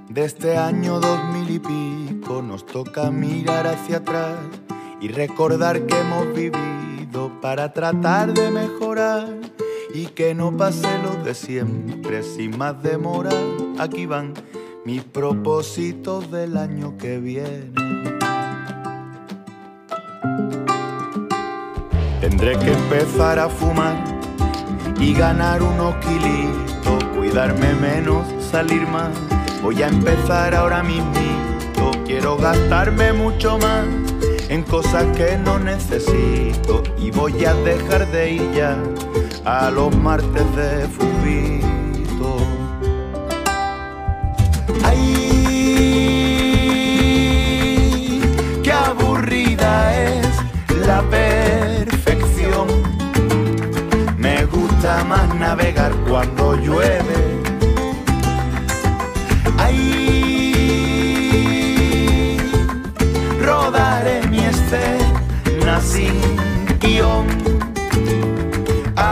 de 0.09 0.25
este 0.25 0.57
año 0.57 0.99
dos 0.99 1.23
mil 1.31 1.49
y 1.49 1.57
pico, 1.57 2.41
nos 2.41 2.65
toca 2.65 3.09
mirar 3.11 3.65
hacia 3.65 3.99
atrás 3.99 4.39
y 4.99 5.07
recordar 5.07 5.85
que 5.85 5.97
hemos 5.97 6.33
vivido 6.35 7.31
para 7.39 7.71
tratar 7.71 8.33
de 8.33 8.51
mejorar 8.51 9.25
y 9.93 10.07
que 10.07 10.35
no 10.35 10.57
pase 10.57 10.85
lo 11.01 11.23
de 11.23 11.33
siempre 11.33 12.23
sin 12.23 12.57
más 12.57 12.83
demora. 12.83 13.31
Aquí 13.79 14.05
van 14.05 14.33
mis 14.83 15.05
propósitos 15.05 16.29
del 16.29 16.57
año 16.57 16.97
que 16.97 17.19
viene. 17.19 17.71
Tendré 22.19 22.59
que 22.59 22.73
empezar 22.73 23.39
a 23.39 23.47
fumar 23.47 23.95
y 24.99 25.13
ganar 25.13 25.63
unos 25.63 25.95
kilitos 26.05 26.80
cuidarme 27.31 27.73
menos, 27.75 28.27
salir 28.51 28.85
más. 28.87 29.09
Voy 29.63 29.81
a 29.81 29.87
empezar 29.87 30.53
ahora 30.53 30.83
mismo. 30.83 31.09
Quiero 32.05 32.35
gastarme 32.35 33.13
mucho 33.13 33.57
más 33.57 33.85
en 34.49 34.63
cosas 34.63 35.05
que 35.15 35.37
no 35.37 35.57
necesito 35.57 36.83
y 36.97 37.09
voy 37.09 37.45
a 37.45 37.53
dejar 37.53 38.05
de 38.11 38.33
ir 38.33 38.51
ya 38.53 38.77
a 39.45 39.71
los 39.71 39.95
martes 39.95 40.43
de 40.57 40.89
fubito. 40.89 42.37
Ay, 44.83 45.71
qué 48.61 48.73
aburrida 48.73 50.03
es 50.03 50.27
la 50.85 51.01
perfección. 51.03 52.67
Me 54.17 54.43
gusta 54.45 55.05
más 55.05 55.33
navegar 55.35 55.93
cuando 56.09 56.55
llueve 56.57 57.20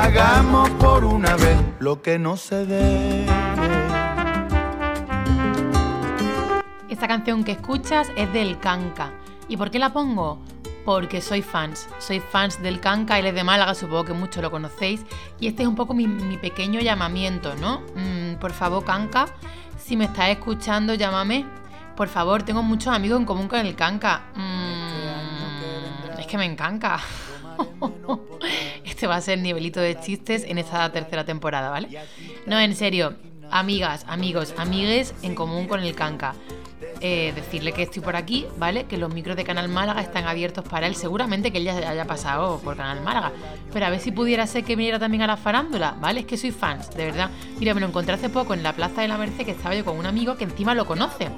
Hagamos 0.10 0.70
por 0.72 1.06
una 1.06 1.36
vez 1.36 1.58
lo 1.80 2.02
que 2.02 2.18
no 2.18 2.36
se 2.36 2.66
debe. 2.66 3.26
Esta 6.90 7.08
canción 7.08 7.44
que 7.44 7.52
escuchas 7.54 8.10
es 8.16 8.34
del 8.34 8.60
Kanka. 8.60 9.12
¿Y 9.48 9.56
por 9.56 9.72
qué 9.72 9.80
la 9.80 9.94
pongo? 9.94 10.40
Porque 10.84 11.22
soy 11.22 11.42
fans. 11.42 11.88
Soy 12.00 12.20
fans 12.20 12.62
del 12.62 12.80
Kanka, 12.80 13.20
él 13.20 13.28
es 13.28 13.36
de 13.36 13.44
Málaga, 13.44 13.76
supongo 13.76 14.06
que 14.06 14.14
muchos 14.14 14.42
lo 14.42 14.52
conocéis. 14.52 15.06
Y 15.40 15.48
este 15.48 15.62
es 15.62 15.70
un 15.70 15.76
poco 15.76 15.94
mi, 15.94 16.08
pequeño 16.38 16.80
llamamiento, 16.82 17.56
¿no? 17.56 17.82
Mm, 17.96 18.40
por 18.40 18.52
favor, 18.52 18.84
Kanka, 18.84 19.28
si 19.78 19.96
me 19.96 20.06
estás 20.06 20.30
escuchando, 20.30 20.96
llámame. 20.96 21.46
Por 21.96 22.08
favor, 22.08 22.44
tengo 22.44 22.64
muchos 22.64 22.94
amigos 22.94 23.20
en 23.20 23.26
común 23.26 23.48
con 23.48 23.60
el 23.60 23.76
Kanka. 23.76 24.24
Mm, 24.36 24.99
que 26.30 26.38
me 26.38 26.46
encanta. 26.46 27.00
este 28.86 29.08
va 29.08 29.16
a 29.16 29.22
ser 29.22 29.40
nivelito 29.40 29.80
de 29.80 30.00
chistes 30.00 30.46
en 30.48 30.58
esta 30.60 30.90
tercera 30.92 31.26
temporada, 31.26 31.70
¿vale? 31.70 31.90
No, 32.46 32.60
en 32.60 32.76
serio, 32.76 33.16
amigas, 33.52 34.06
amigos, 34.08 34.54
amigues 34.58 35.14
en 35.24 35.36
común 35.36 35.68
con 35.68 35.82
el 35.82 35.96
canca. 35.96 36.36
Eh, 37.02 37.32
decirle 37.34 37.72
que 37.72 37.84
estoy 37.84 38.02
por 38.02 38.16
aquí, 38.16 38.46
¿vale? 38.58 38.86
Que 38.86 38.98
los 38.98 39.14
micros 39.14 39.36
de 39.38 39.44
Canal 39.44 39.70
Málaga 39.70 40.02
están 40.02 40.26
abiertos 40.26 40.66
para 40.66 40.86
él. 40.86 40.96
Seguramente 40.96 41.52
que 41.52 41.58
él 41.58 41.64
ya 41.64 41.78
haya 41.90 42.06
pasado 42.06 42.60
por 42.60 42.78
Canal 42.78 43.02
Málaga. 43.02 43.32
Pero 43.74 43.86
a 43.86 43.90
ver 43.90 44.00
si 44.00 44.12
pudiera 44.12 44.46
ser 44.48 44.64
que 44.64 44.76
viniera 44.76 45.00
también 45.00 45.24
a 45.24 45.28
la 45.28 45.38
farándula, 45.38 45.96
¿vale? 46.00 46.22
Es 46.22 46.26
que 46.26 46.38
soy 46.38 46.52
fans, 46.52 46.92
de 46.92 47.06
verdad. 47.06 47.32
Mira, 47.58 47.74
me 47.74 47.80
lo 47.80 47.88
encontré 47.88 48.14
hace 48.14 48.30
poco 48.30 48.54
en 48.54 48.64
la 48.64 48.74
Plaza 48.74 49.02
de 49.02 49.08
la 49.08 49.18
Merced, 49.18 49.46
que 49.46 49.52
estaba 49.52 49.74
yo 49.76 49.84
con 49.84 49.98
un 49.98 50.06
amigo 50.06 50.36
que 50.36 50.44
encima 50.44 50.76
lo 50.76 50.86
conoce. 50.86 51.30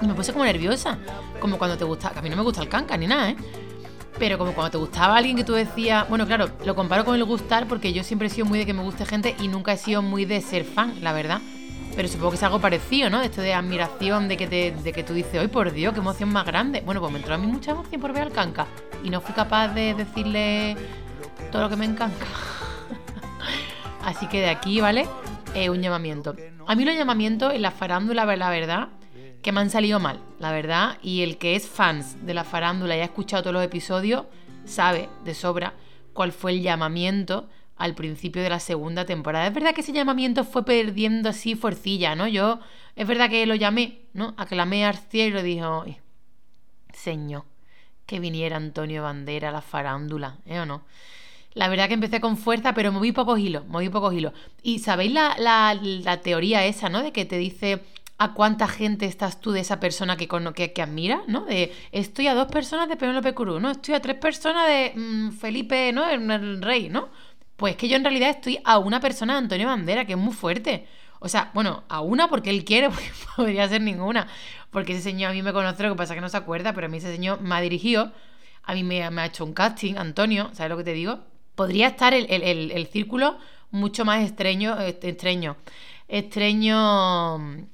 Y 0.00 0.06
me 0.06 0.14
puse 0.14 0.32
como 0.32 0.44
nerviosa. 0.44 0.98
Como 1.40 1.58
cuando 1.58 1.76
te 1.76 1.84
gusta. 1.84 2.10
Que 2.10 2.18
a 2.18 2.22
mí 2.22 2.30
no 2.30 2.36
me 2.36 2.42
gusta 2.42 2.62
el 2.62 2.68
canca 2.68 2.96
ni 2.96 3.06
nada, 3.06 3.30
¿eh? 3.30 3.36
Pero 4.18 4.38
como 4.38 4.52
cuando 4.52 4.70
te 4.70 4.78
gustaba 4.78 5.16
alguien 5.16 5.36
que 5.36 5.44
tú 5.44 5.52
decías. 5.52 6.08
Bueno, 6.08 6.26
claro, 6.26 6.48
lo 6.64 6.74
comparo 6.74 7.04
con 7.04 7.14
el 7.14 7.24
gustar 7.24 7.66
porque 7.68 7.92
yo 7.92 8.02
siempre 8.02 8.28
he 8.28 8.30
sido 8.30 8.46
muy 8.46 8.58
de 8.58 8.66
que 8.66 8.72
me 8.72 8.82
guste 8.82 9.04
gente 9.04 9.36
y 9.40 9.48
nunca 9.48 9.72
he 9.72 9.76
sido 9.76 10.02
muy 10.02 10.24
de 10.24 10.40
ser 10.40 10.64
fan, 10.64 10.94
la 11.02 11.12
verdad. 11.12 11.40
Pero 11.94 12.08
supongo 12.08 12.30
que 12.30 12.36
es 12.36 12.42
algo 12.42 12.60
parecido, 12.60 13.08
¿no? 13.08 13.22
Esto 13.22 13.40
de 13.40 13.54
admiración, 13.54 14.28
de 14.28 14.36
que, 14.36 14.46
te, 14.46 14.70
de 14.70 14.92
que 14.92 15.02
tú 15.02 15.14
dices, 15.14 15.40
¡ay, 15.40 15.48
por 15.48 15.72
Dios, 15.72 15.94
qué 15.94 16.00
emoción 16.00 16.30
más 16.30 16.44
grande! 16.44 16.82
Bueno, 16.84 17.00
pues 17.00 17.10
me 17.10 17.18
entró 17.18 17.34
a 17.34 17.38
mí 17.38 17.46
mucha 17.46 17.70
emoción 17.70 18.00
por 18.00 18.12
ver 18.12 18.24
al 18.24 18.32
canca. 18.32 18.66
Y 19.02 19.08
no 19.08 19.20
fui 19.22 19.34
capaz 19.34 19.68
de 19.68 19.94
decirle 19.94 20.76
todo 21.50 21.62
lo 21.62 21.70
que 21.70 21.76
me 21.76 21.86
encanta. 21.86 22.26
Así 24.04 24.26
que 24.28 24.40
de 24.40 24.50
aquí, 24.50 24.80
¿vale? 24.80 25.08
Eh, 25.54 25.70
un 25.70 25.80
llamamiento. 25.80 26.36
A 26.66 26.74
mí 26.74 26.84
los 26.84 26.94
llamamientos 26.94 27.54
en 27.54 27.62
la 27.62 27.70
farándula, 27.70 28.26
la 28.26 28.50
verdad, 28.50 28.88
que 29.46 29.52
me 29.52 29.60
han 29.60 29.70
salido 29.70 30.00
mal, 30.00 30.18
la 30.40 30.50
verdad. 30.50 30.98
Y 31.02 31.22
el 31.22 31.38
que 31.38 31.54
es 31.54 31.68
fans 31.68 32.16
de 32.26 32.34
la 32.34 32.42
farándula 32.42 32.96
y 32.96 33.00
ha 33.00 33.04
escuchado 33.04 33.44
todos 33.44 33.54
los 33.54 33.62
episodios, 33.62 34.24
sabe 34.64 35.08
de 35.24 35.34
sobra 35.34 35.74
cuál 36.12 36.32
fue 36.32 36.50
el 36.50 36.62
llamamiento 36.62 37.48
al 37.76 37.94
principio 37.94 38.42
de 38.42 38.50
la 38.50 38.58
segunda 38.58 39.04
temporada. 39.04 39.46
Es 39.46 39.54
verdad 39.54 39.72
que 39.72 39.82
ese 39.82 39.92
llamamiento 39.92 40.42
fue 40.42 40.64
perdiendo 40.64 41.28
así 41.28 41.54
fuercilla, 41.54 42.16
¿no? 42.16 42.26
Yo, 42.26 42.58
es 42.96 43.06
verdad 43.06 43.30
que 43.30 43.46
lo 43.46 43.54
llamé, 43.54 44.00
¿no? 44.14 44.34
Aclamé 44.36 44.84
al 44.84 44.96
cielo 44.96 45.38
y 45.38 45.44
dijo, 45.44 45.84
Señor, 46.92 47.44
que 48.04 48.18
viniera 48.18 48.56
Antonio 48.56 49.04
Bandera 49.04 49.50
a 49.50 49.52
la 49.52 49.62
farándula, 49.62 50.38
¿eh 50.46 50.58
o 50.58 50.66
no? 50.66 50.82
La 51.54 51.68
verdad 51.68 51.86
que 51.86 51.94
empecé 51.94 52.20
con 52.20 52.36
fuerza, 52.36 52.74
pero 52.74 52.90
moví 52.90 53.12
pocos 53.12 53.38
hilos, 53.38 53.64
moví 53.68 53.90
pocos 53.90 54.12
hilos. 54.12 54.32
Y 54.64 54.80
sabéis 54.80 55.12
la, 55.12 55.36
la, 55.38 56.20
teoría 56.20 56.64
esa, 56.64 56.88
¿no? 56.88 57.00
De 57.00 57.12
que 57.12 57.24
te 57.24 57.38
dice 57.38 57.84
a 58.18 58.32
cuánta 58.32 58.66
gente 58.66 59.06
estás 59.06 59.40
tú 59.40 59.52
de 59.52 59.60
esa 59.60 59.78
persona 59.78 60.16
que, 60.16 60.28
que, 60.54 60.72
que 60.72 60.82
admira, 60.82 61.22
¿no? 61.26 61.44
De 61.44 61.72
estoy 61.92 62.28
a 62.28 62.34
dos 62.34 62.46
personas 62.46 62.88
de 62.88 62.96
Penélope 62.96 63.34
Cruz, 63.34 63.60
¿no? 63.60 63.70
Estoy 63.70 63.94
a 63.94 64.00
tres 64.00 64.16
personas 64.16 64.66
de 64.68 64.92
mm, 64.94 65.32
Felipe, 65.32 65.92
¿no? 65.92 66.08
el 66.08 66.62
rey, 66.62 66.88
¿no? 66.88 67.08
Pues 67.56 67.76
que 67.76 67.88
yo 67.88 67.96
en 67.96 68.04
realidad 68.04 68.30
estoy 68.30 68.58
a 68.64 68.78
una 68.78 69.00
persona 69.00 69.34
de 69.34 69.38
Antonio 69.40 69.66
Bandera, 69.66 70.04
que 70.04 70.12
es 70.12 70.18
muy 70.18 70.34
fuerte. 70.34 70.86
O 71.20 71.28
sea, 71.28 71.50
bueno, 71.54 71.84
a 71.88 72.00
una 72.00 72.28
porque 72.28 72.50
él 72.50 72.64
quiere, 72.64 72.88
porque 72.90 73.10
podría 73.36 73.68
ser 73.68 73.80
ninguna. 73.80 74.28
Porque 74.70 74.92
ese 74.92 75.02
señor 75.02 75.30
a 75.30 75.34
mí 75.34 75.42
me 75.42 75.52
conoce, 75.52 75.82
lo 75.82 75.90
que 75.90 75.96
pasa 75.96 76.12
es 76.12 76.18
que 76.18 76.20
no 76.20 76.28
se 76.28 76.36
acuerda, 76.36 76.72
pero 76.74 76.86
a 76.86 76.90
mí 76.90 76.98
ese 76.98 77.12
señor 77.12 77.40
me 77.40 77.54
ha 77.54 77.60
dirigido, 77.60 78.12
a 78.62 78.74
mí 78.74 78.82
me, 78.82 79.02
ha 79.02 79.26
hecho 79.26 79.44
un 79.44 79.54
casting, 79.54 79.94
Antonio, 79.96 80.50
¿sabes 80.52 80.70
lo 80.70 80.76
que 80.76 80.84
te 80.84 80.92
digo? 80.92 81.20
Podría 81.54 81.88
estar 81.88 82.12
el, 82.12 82.86
círculo 82.92 83.38
mucho 83.70 84.04
más 84.04 84.22
estreño, 84.22 84.78
estreño, 84.78 85.56
estreño, 86.08 87.66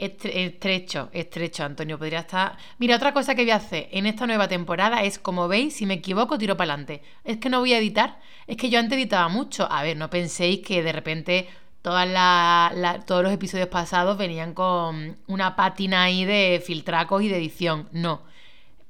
estrecho, 0.00 1.08
estrecho, 1.12 1.64
Antonio. 1.64 1.98
Podría 1.98 2.20
estar. 2.20 2.56
Mira, 2.78 2.96
otra 2.96 3.12
cosa 3.12 3.34
que 3.34 3.42
voy 3.42 3.50
a 3.50 3.56
hacer 3.56 3.88
en 3.92 4.06
esta 4.06 4.26
nueva 4.26 4.48
temporada 4.48 5.02
es, 5.02 5.18
como 5.18 5.48
veis, 5.48 5.76
si 5.76 5.86
me 5.86 5.94
equivoco, 5.94 6.38
tiro 6.38 6.56
para 6.56 6.72
adelante. 6.72 7.02
Es 7.24 7.36
que 7.38 7.50
no 7.50 7.60
voy 7.60 7.74
a 7.74 7.78
editar 7.78 8.18
es 8.50 8.56
que 8.56 8.68
yo 8.68 8.80
antes 8.80 8.98
editaba 8.98 9.28
mucho. 9.28 9.70
A 9.70 9.84
ver, 9.84 9.96
no 9.96 10.10
penséis 10.10 10.58
que 10.66 10.82
de 10.82 10.90
repente 10.90 11.48
todas 11.82 12.74
todos 13.06 13.22
los 13.22 13.32
episodios 13.32 13.68
pasados 13.68 14.18
venían 14.18 14.54
con 14.54 15.16
una 15.28 15.54
pátina 15.54 16.02
ahí 16.02 16.24
de 16.24 16.60
filtracos 16.64 17.22
y 17.22 17.28
de 17.28 17.36
edición. 17.36 17.88
No. 17.92 18.22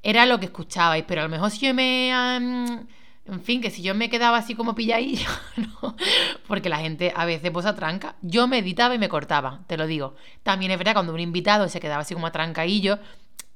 Era 0.01 0.25
lo 0.25 0.39
que 0.39 0.45
escuchabais, 0.47 1.05
pero 1.07 1.21
a 1.21 1.25
lo 1.25 1.29
mejor 1.29 1.51
si 1.51 1.67
yo 1.67 1.75
me... 1.75 2.11
en 3.25 3.41
fin, 3.41 3.61
que 3.61 3.69
si 3.69 3.81
yo 3.81 3.93
me 3.93 4.09
quedaba 4.09 4.37
así 4.37 4.55
como 4.55 4.75
pilladillo, 4.75 5.29
¿no? 5.57 5.95
porque 6.47 6.69
la 6.69 6.79
gente 6.79 7.13
a 7.15 7.25
veces 7.25 7.51
pues 7.51 7.65
atranca, 7.65 8.15
yo 8.21 8.47
me 8.47 8.57
editaba 8.59 8.95
y 8.95 8.99
me 8.99 9.09
cortaba, 9.09 9.61
te 9.67 9.77
lo 9.77 9.87
digo. 9.87 10.15
También 10.43 10.71
es 10.71 10.77
verdad, 10.77 10.93
cuando 10.93 11.13
un 11.13 11.19
invitado 11.19 11.69
se 11.69 11.79
quedaba 11.79 12.01
así 12.01 12.13
como 12.13 12.27
atrancadillo, 12.27 12.99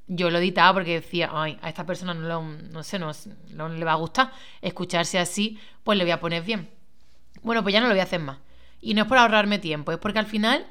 yo 0.07 0.29
lo 0.29 0.38
editaba 0.38 0.74
porque 0.74 0.93
decía, 0.93 1.31
ay, 1.34 1.57
a 1.62 1.69
esta 1.69 1.86
persona 1.86 2.13
no, 2.13 2.41
no 2.43 2.84
sé, 2.84 3.00
no, 3.00 3.12
no, 3.50 3.69
le 3.69 3.86
va 3.86 3.93
a 3.93 3.95
gustar 3.95 4.31
escucharse 4.62 5.17
así, 5.17 5.60
pues 5.84 5.98
le 5.98 6.03
voy 6.03 6.12
a 6.12 6.19
poner 6.19 6.43
bien. 6.43 6.69
Bueno, 7.41 7.63
pues 7.63 7.74
ya 7.74 7.79
no 7.79 7.88
lo 7.88 7.93
voy 7.93 8.01
a 8.01 8.03
hacer 8.03 8.19
más. 8.19 8.38
Y 8.81 8.93
no 8.93 9.01
es 9.01 9.07
por 9.07 9.17
ahorrarme 9.17 9.57
tiempo, 9.57 9.91
es 9.91 9.98
porque 9.98 10.19
al 10.19 10.27
final 10.27 10.67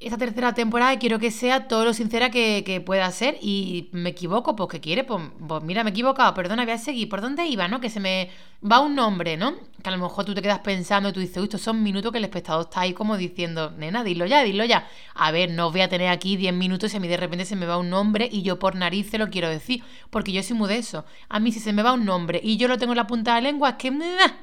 esta 0.00 0.16
tercera 0.16 0.54
temporada 0.54 0.98
quiero 0.98 1.18
que 1.18 1.30
sea 1.30 1.68
todo 1.68 1.84
lo 1.84 1.92
sincera 1.92 2.30
que, 2.30 2.82
pueda 2.84 3.10
ser 3.10 3.36
y 3.42 3.90
me 3.92 4.10
equivoco, 4.10 4.56
pues 4.56 4.70
que 4.70 4.80
quiere, 4.80 5.04
pues, 5.04 5.22
pues, 5.46 5.62
mira, 5.62 5.84
me 5.84 5.90
he 5.90 5.92
equivocado, 5.92 6.32
perdona, 6.32 6.64
voy 6.64 6.72
a 6.72 6.78
seguir. 6.78 7.08
¿Por 7.08 7.20
dónde 7.20 7.46
iba, 7.46 7.68
no? 7.68 7.80
Que 7.80 7.90
se 7.90 8.00
me 8.00 8.30
va 8.64 8.80
un 8.80 8.94
nombre, 8.94 9.36
¿no? 9.36 9.54
Que 9.82 9.88
a 9.88 9.92
lo 9.92 9.98
mejor 9.98 10.24
tú 10.24 10.34
te 10.34 10.40
quedas 10.40 10.60
pensando 10.60 11.10
y 11.10 11.12
tú 11.12 11.20
dices, 11.20 11.36
uy, 11.36 11.44
estos 11.44 11.60
son 11.60 11.82
minutos 11.82 12.12
que 12.12 12.18
el 12.18 12.24
espectador 12.24 12.64
está 12.64 12.80
ahí 12.80 12.94
como 12.94 13.18
diciendo, 13.18 13.72
nena, 13.76 14.02
dilo 14.02 14.24
ya, 14.24 14.42
dilo 14.42 14.64
ya. 14.64 14.88
A 15.14 15.30
ver, 15.32 15.50
no 15.50 15.70
voy 15.70 15.82
a 15.82 15.88
tener 15.88 16.08
aquí 16.08 16.36
10 16.36 16.54
minutos 16.54 16.94
y 16.94 16.96
a 16.96 17.00
mí 17.00 17.08
de 17.08 17.18
repente 17.18 17.44
se 17.44 17.56
me 17.56 17.66
va 17.66 17.76
un 17.76 17.90
nombre 17.90 18.26
y 18.30 18.40
yo 18.40 18.58
por 18.58 18.76
nariz 18.76 19.10
se 19.10 19.18
lo 19.18 19.28
quiero 19.28 19.50
decir, 19.50 19.82
porque 20.08 20.32
yo 20.32 20.42
soy 20.42 20.56
muy 20.56 20.68
de 20.68 20.78
eso. 20.78 21.04
A 21.28 21.40
mí 21.40 21.52
si 21.52 21.60
se 21.60 21.74
me 21.74 21.82
va 21.82 21.92
un 21.92 22.06
nombre 22.06 22.40
y 22.42 22.56
yo 22.56 22.68
lo 22.68 22.78
tengo 22.78 22.92
en 22.92 22.98
la 22.98 23.06
punta 23.06 23.34
de 23.34 23.42
la 23.42 23.50
lengua, 23.50 23.70
es 23.70 23.76
que, 23.76 23.88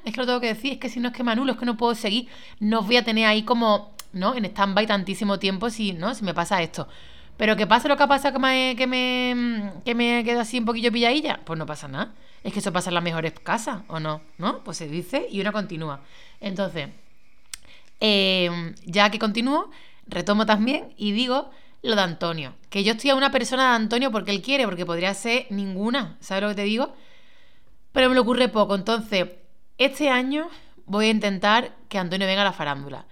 es 0.05 0.13
que 0.13 0.19
lo 0.19 0.27
tengo 0.27 0.39
que 0.39 0.47
decir, 0.47 0.73
es 0.73 0.77
que 0.77 0.89
si 0.89 0.99
no 0.99 1.09
es 1.09 1.15
que 1.15 1.23
Manulo, 1.23 1.53
es 1.53 1.57
que 1.57 1.65
no 1.65 1.77
puedo 1.77 1.95
seguir, 1.95 2.27
no 2.59 2.83
voy 2.83 2.97
a 2.97 3.03
tener 3.03 3.25
ahí 3.25 3.41
como 3.41 3.96
¿no? 4.13 4.35
En 4.35 4.45
stand-by 4.45 4.87
tantísimo 4.87 5.39
tiempo 5.39 5.69
si, 5.69 5.93
¿no? 5.93 6.13
Si 6.13 6.23
me 6.23 6.33
pasa 6.33 6.61
esto. 6.61 6.87
Pero 7.37 7.55
que 7.55 7.67
pase 7.67 7.87
lo 7.87 7.97
que 7.97 8.03
ha 8.03 8.07
pasado 8.07 8.33
que 8.33 8.39
me, 8.39 8.75
que 8.75 8.87
me, 8.87 9.71
que 9.85 9.93
me 9.95 10.23
quedo 10.23 10.41
así 10.41 10.59
un 10.59 10.65
poquillo 10.65 10.91
pilladilla, 10.91 11.39
pues 11.45 11.57
no 11.57 11.65
pasa 11.65 11.87
nada. 11.87 12.13
Es 12.43 12.53
que 12.53 12.59
eso 12.59 12.73
pasa 12.73 12.89
en 12.89 12.95
las 12.95 13.03
mejores 13.03 13.33
casas, 13.39 13.81
¿o 13.87 13.99
no? 13.99 14.21
¿No? 14.37 14.63
Pues 14.63 14.77
se 14.77 14.87
dice 14.87 15.27
y 15.29 15.41
uno 15.41 15.51
continúa. 15.51 16.01
Entonces, 16.41 16.89
em, 17.99 18.73
ya 18.85 19.09
que 19.11 19.19
continúo, 19.19 19.69
retomo 20.07 20.45
también 20.45 20.93
y 20.97 21.11
digo 21.11 21.51
lo 21.83 21.95
de 21.95 22.01
Antonio. 22.01 22.53
Que 22.69 22.83
yo 22.83 22.93
estoy 22.93 23.11
a 23.11 23.15
una 23.15 23.31
persona 23.31 23.69
de 23.69 23.75
Antonio 23.75 24.11
porque 24.11 24.31
él 24.31 24.41
quiere, 24.41 24.65
porque 24.65 24.85
podría 24.85 25.13
ser 25.13 25.47
ninguna, 25.49 26.17
¿sabes 26.19 26.43
lo 26.43 26.49
que 26.49 26.55
te 26.55 26.63
digo? 26.63 26.93
Pero 27.91 28.09
me 28.09 28.15
lo 28.15 28.21
ocurre 28.21 28.49
poco. 28.49 28.75
Entonces, 28.75 29.27
este 29.77 30.09
año 30.09 30.49
voy 30.85 31.07
a 31.07 31.09
intentar 31.11 31.71
que 31.89 31.99
Antonio 31.99 32.27
venga 32.27 32.41
a 32.41 32.45
la 32.45 32.53
farándula. 32.53 33.05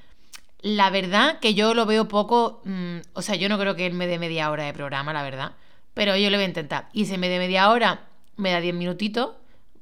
La 0.66 0.90
verdad 0.90 1.38
que 1.40 1.54
yo 1.54 1.76
lo 1.76 1.86
veo 1.86 2.08
poco, 2.08 2.62
mm, 2.66 2.98
o 3.14 3.22
sea, 3.22 3.36
yo 3.36 3.50
no 3.50 3.60
creo 3.60 3.76
que 3.76 3.86
él 3.86 3.94
me 3.94 4.08
dé 4.08 4.18
media 4.18 4.50
hora 4.50 4.64
de 4.64 4.74
programa, 4.74 5.14
la 5.14 5.22
verdad, 5.22 5.52
pero 5.94 6.18
yo 6.18 6.28
lo 6.32 6.38
voy 6.38 6.46
a 6.46 6.48
intentar. 6.48 6.90
Y 6.92 7.06
si 7.06 7.20
me 7.20 7.30
dé 7.30 7.38
media 7.38 7.70
hora, 7.70 8.08
me 8.36 8.50
da 8.50 8.60
diez 8.60 8.74
minutitos, 8.74 9.36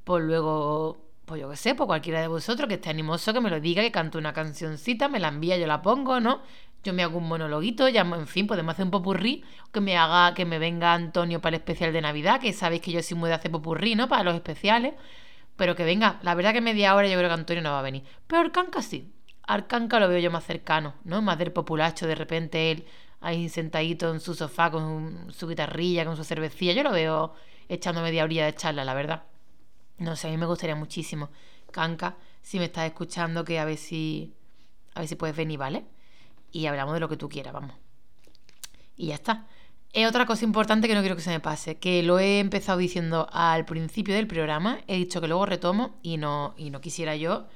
pues 0.04 0.26
luego, 0.26 0.98
pues 1.24 1.40
yo 1.40 1.50
qué 1.50 1.56
sé, 1.56 1.74
pues 1.74 1.88
cualquiera 1.88 2.20
de 2.20 2.28
vosotros 2.28 2.68
que 2.68 2.74
esté 2.74 2.90
animoso, 2.90 3.34
que 3.34 3.40
me 3.40 3.50
lo 3.50 3.62
diga, 3.62 3.82
que 3.82 3.94
cante 3.94 4.18
una 4.18 4.34
cancioncita, 4.34 5.08
me 5.08 5.22
la 5.22 5.30
envía, 5.30 5.58
yo 5.58 5.68
la 5.68 5.82
pongo, 5.82 6.20
¿no? 6.20 6.42
Yo 6.84 6.92
me 6.92 7.04
hago 7.04 7.18
un 7.18 7.30
monologuito, 7.30 7.88
ya, 7.88 8.02
en 8.02 8.28
fin, 8.28 8.46
podemos 8.46 8.74
hacer 8.74 8.84
un 8.84 8.92
popurrí, 8.92 9.46
que 9.72 9.80
me 9.80 9.96
haga, 9.96 10.34
que 10.34 10.44
me 10.44 10.60
venga 10.60 10.94
Antonio 10.94 11.40
para 11.40 11.56
el 11.56 11.62
especial 11.62 11.94
de 11.94 12.02
Navidad, 12.02 12.42
que 12.42 12.52
sabéis 12.52 12.82
que 12.82 12.92
yo 12.92 13.02
sí 13.02 13.16
muy 13.16 13.30
de 13.30 13.36
hacer 13.36 13.52
popurrí, 13.52 13.96
¿no? 13.96 14.10
Para 14.10 14.24
los 14.24 14.36
especiales. 14.36 14.96
Pero 15.56 15.76
que 15.76 15.86
venga, 15.86 16.20
la 16.24 16.36
verdad 16.36 16.52
que 16.52 16.60
media 16.60 16.94
hora 16.94 17.08
yo 17.08 17.18
creo 17.18 17.30
que 17.30 17.36
Antonio 17.36 17.64
no 17.64 17.72
va 17.72 17.80
a 17.80 17.84
venir. 17.84 18.04
Pero 18.28 18.42
el 18.42 18.52
canca 18.52 18.82
sí. 18.82 19.14
Arcanca 19.46 20.00
lo 20.00 20.08
veo 20.08 20.20
yo 20.20 20.32
más 20.32 20.46
cercano, 20.46 20.94
¿no? 21.04 21.22
Más 21.22 21.38
del 21.38 21.52
populacho, 21.52 22.08
de 22.08 22.16
repente 22.16 22.72
él 22.72 22.86
ahí 23.20 23.50
sentadito 23.50 24.12
en 24.12 24.20
su 24.20 24.36
sofá 24.36 24.70
con 24.70 25.32
su 25.32 25.48
guitarrilla, 25.48 26.06
con 26.06 26.16
su 26.16 26.24
cervecilla. 26.24 26.74
Yo 26.74 26.84
lo 26.84 26.92
veo 26.92 27.34
echando 27.70 28.02
media 28.02 28.24
orilla 28.24 28.46
de 28.46 28.56
charla, 28.56 28.86
la 28.86 28.94
verdad. 28.94 29.24
No 29.98 30.16
sé, 30.16 30.28
a 30.28 30.32
mí 30.32 30.38
me 30.38 30.46
gustaría 30.46 30.76
muchísimo. 30.76 31.30
Canca, 31.72 32.18
si 32.42 32.60
me 32.60 32.66
estás 32.66 32.86
escuchando, 32.86 33.44
que 33.44 33.60
a 33.60 33.66
ver 33.66 33.78
si. 33.78 34.34
A 34.94 35.00
ver 35.00 35.10
si 35.10 35.16
puedes 35.16 35.36
venir, 35.36 35.58
¿vale? 35.58 35.86
Y 36.52 36.68
hablamos 36.68 36.94
de 36.94 37.00
lo 37.00 37.10
que 37.10 37.18
tú 37.18 37.30
quieras, 37.30 37.54
vamos. 37.54 37.76
Y 38.96 39.08
ya 39.08 39.16
está. 39.16 39.48
Es 39.92 40.08
otra 40.08 40.26
cosa 40.26 40.44
importante 40.46 40.88
que 40.88 40.96
no 40.96 41.02
quiero 41.02 41.16
que 41.16 41.22
se 41.22 41.30
me 41.30 41.40
pase, 41.40 41.78
que 41.78 42.04
lo 42.04 42.20
he 42.20 42.40
empezado 42.40 42.80
diciendo 42.80 43.28
al 43.32 43.66
principio 43.66 44.16
del 44.16 44.28
programa, 44.28 44.80
he 44.88 44.96
dicho 44.96 45.22
que 45.22 45.28
luego 45.28 45.46
retomo 45.46 46.00
y 46.02 46.18
no, 46.18 46.56
y 46.58 46.72
no 46.72 46.82
quisiera 46.82 47.16
yo 47.16 47.48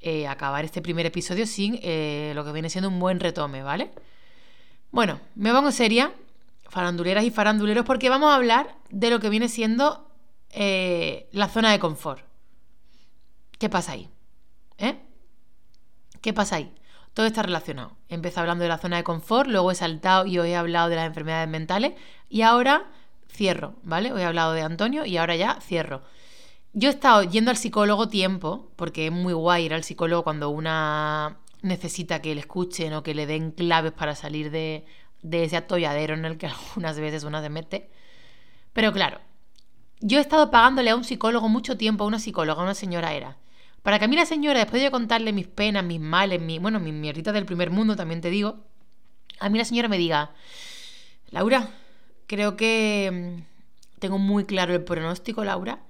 eh, 0.00 0.28
acabar 0.28 0.64
este 0.64 0.80
primer 0.80 1.06
episodio 1.06 1.46
sin 1.46 1.78
eh, 1.82 2.32
lo 2.34 2.44
que 2.44 2.52
viene 2.52 2.70
siendo 2.70 2.88
un 2.88 3.00
buen 3.00 3.20
retome, 3.20 3.62
¿vale? 3.62 3.90
Bueno, 4.90 5.20
me 5.34 5.52
pongo 5.52 5.72
seria, 5.72 6.12
faranduleras 6.68 7.24
y 7.24 7.30
faranduleros, 7.30 7.84
porque 7.84 8.08
vamos 8.08 8.30
a 8.30 8.36
hablar 8.36 8.76
de 8.90 9.10
lo 9.10 9.20
que 9.20 9.28
viene 9.28 9.48
siendo 9.48 10.10
eh, 10.50 11.28
la 11.32 11.48
zona 11.48 11.72
de 11.72 11.78
confort. 11.78 12.24
¿Qué 13.58 13.68
pasa 13.68 13.92
ahí? 13.92 14.08
¿Eh? 14.78 14.98
¿Qué 16.20 16.32
pasa 16.32 16.56
ahí? 16.56 16.72
Todo 17.12 17.26
está 17.26 17.42
relacionado. 17.42 17.96
Empecé 18.08 18.38
hablando 18.38 18.62
de 18.62 18.68
la 18.68 18.78
zona 18.78 18.96
de 18.96 19.04
confort, 19.04 19.48
luego 19.48 19.72
he 19.72 19.74
saltado 19.74 20.26
y 20.26 20.38
hoy 20.38 20.50
he 20.50 20.56
hablado 20.56 20.88
de 20.88 20.96
las 20.96 21.06
enfermedades 21.06 21.48
mentales 21.48 21.94
y 22.28 22.42
ahora 22.42 22.86
cierro, 23.28 23.74
¿vale? 23.82 24.12
Hoy 24.12 24.22
he 24.22 24.24
hablado 24.24 24.52
de 24.52 24.62
Antonio 24.62 25.04
y 25.04 25.16
ahora 25.16 25.34
ya 25.36 25.58
cierro. 25.60 26.02
Yo 26.72 26.88
he 26.88 26.92
estado 26.92 27.22
yendo 27.22 27.50
al 27.50 27.56
psicólogo 27.56 28.08
tiempo, 28.08 28.70
porque 28.76 29.06
es 29.06 29.12
muy 29.12 29.32
guay 29.32 29.64
ir 29.64 29.74
al 29.74 29.84
psicólogo 29.84 30.24
cuando 30.24 30.50
una 30.50 31.38
necesita 31.62 32.22
que 32.22 32.34
le 32.34 32.40
escuchen 32.40 32.92
o 32.92 33.02
que 33.02 33.14
le 33.14 33.26
den 33.26 33.50
claves 33.50 33.92
para 33.92 34.14
salir 34.14 34.50
de, 34.50 34.84
de 35.22 35.44
ese 35.44 35.56
atolladero 35.56 36.14
en 36.14 36.24
el 36.24 36.38
que 36.38 36.46
algunas 36.74 36.98
veces 36.98 37.24
una 37.24 37.42
se 37.42 37.50
mete. 37.50 37.90
Pero 38.72 38.92
claro, 38.92 39.20
yo 40.00 40.18
he 40.18 40.20
estado 40.20 40.50
pagándole 40.50 40.90
a 40.90 40.96
un 40.96 41.04
psicólogo 41.04 41.48
mucho 41.48 41.76
tiempo, 41.76 42.04
a 42.04 42.06
una 42.06 42.18
psicóloga, 42.18 42.62
una 42.62 42.74
señora 42.74 43.14
era. 43.14 43.36
Para 43.82 43.98
que 43.98 44.04
a 44.04 44.08
mí 44.08 44.16
la 44.16 44.26
señora, 44.26 44.58
después 44.58 44.82
de 44.82 44.90
contarle 44.90 45.32
mis 45.32 45.46
penas, 45.46 45.84
mis 45.84 46.00
males, 46.00 46.40
mi, 46.40 46.58
bueno, 46.58 46.78
mis 46.80 46.94
mierditas 46.94 47.34
del 47.34 47.46
primer 47.46 47.70
mundo, 47.70 47.96
también 47.96 48.20
te 48.20 48.30
digo, 48.30 48.58
a 49.40 49.48
mí 49.48 49.58
la 49.58 49.64
señora 49.64 49.88
me 49.88 49.98
diga, 49.98 50.32
Laura, 51.30 51.70
creo 52.26 52.56
que 52.56 53.36
mm, 53.38 53.98
tengo 53.98 54.18
muy 54.18 54.44
claro 54.44 54.74
el 54.74 54.84
pronóstico, 54.84 55.44
Laura. 55.44 55.80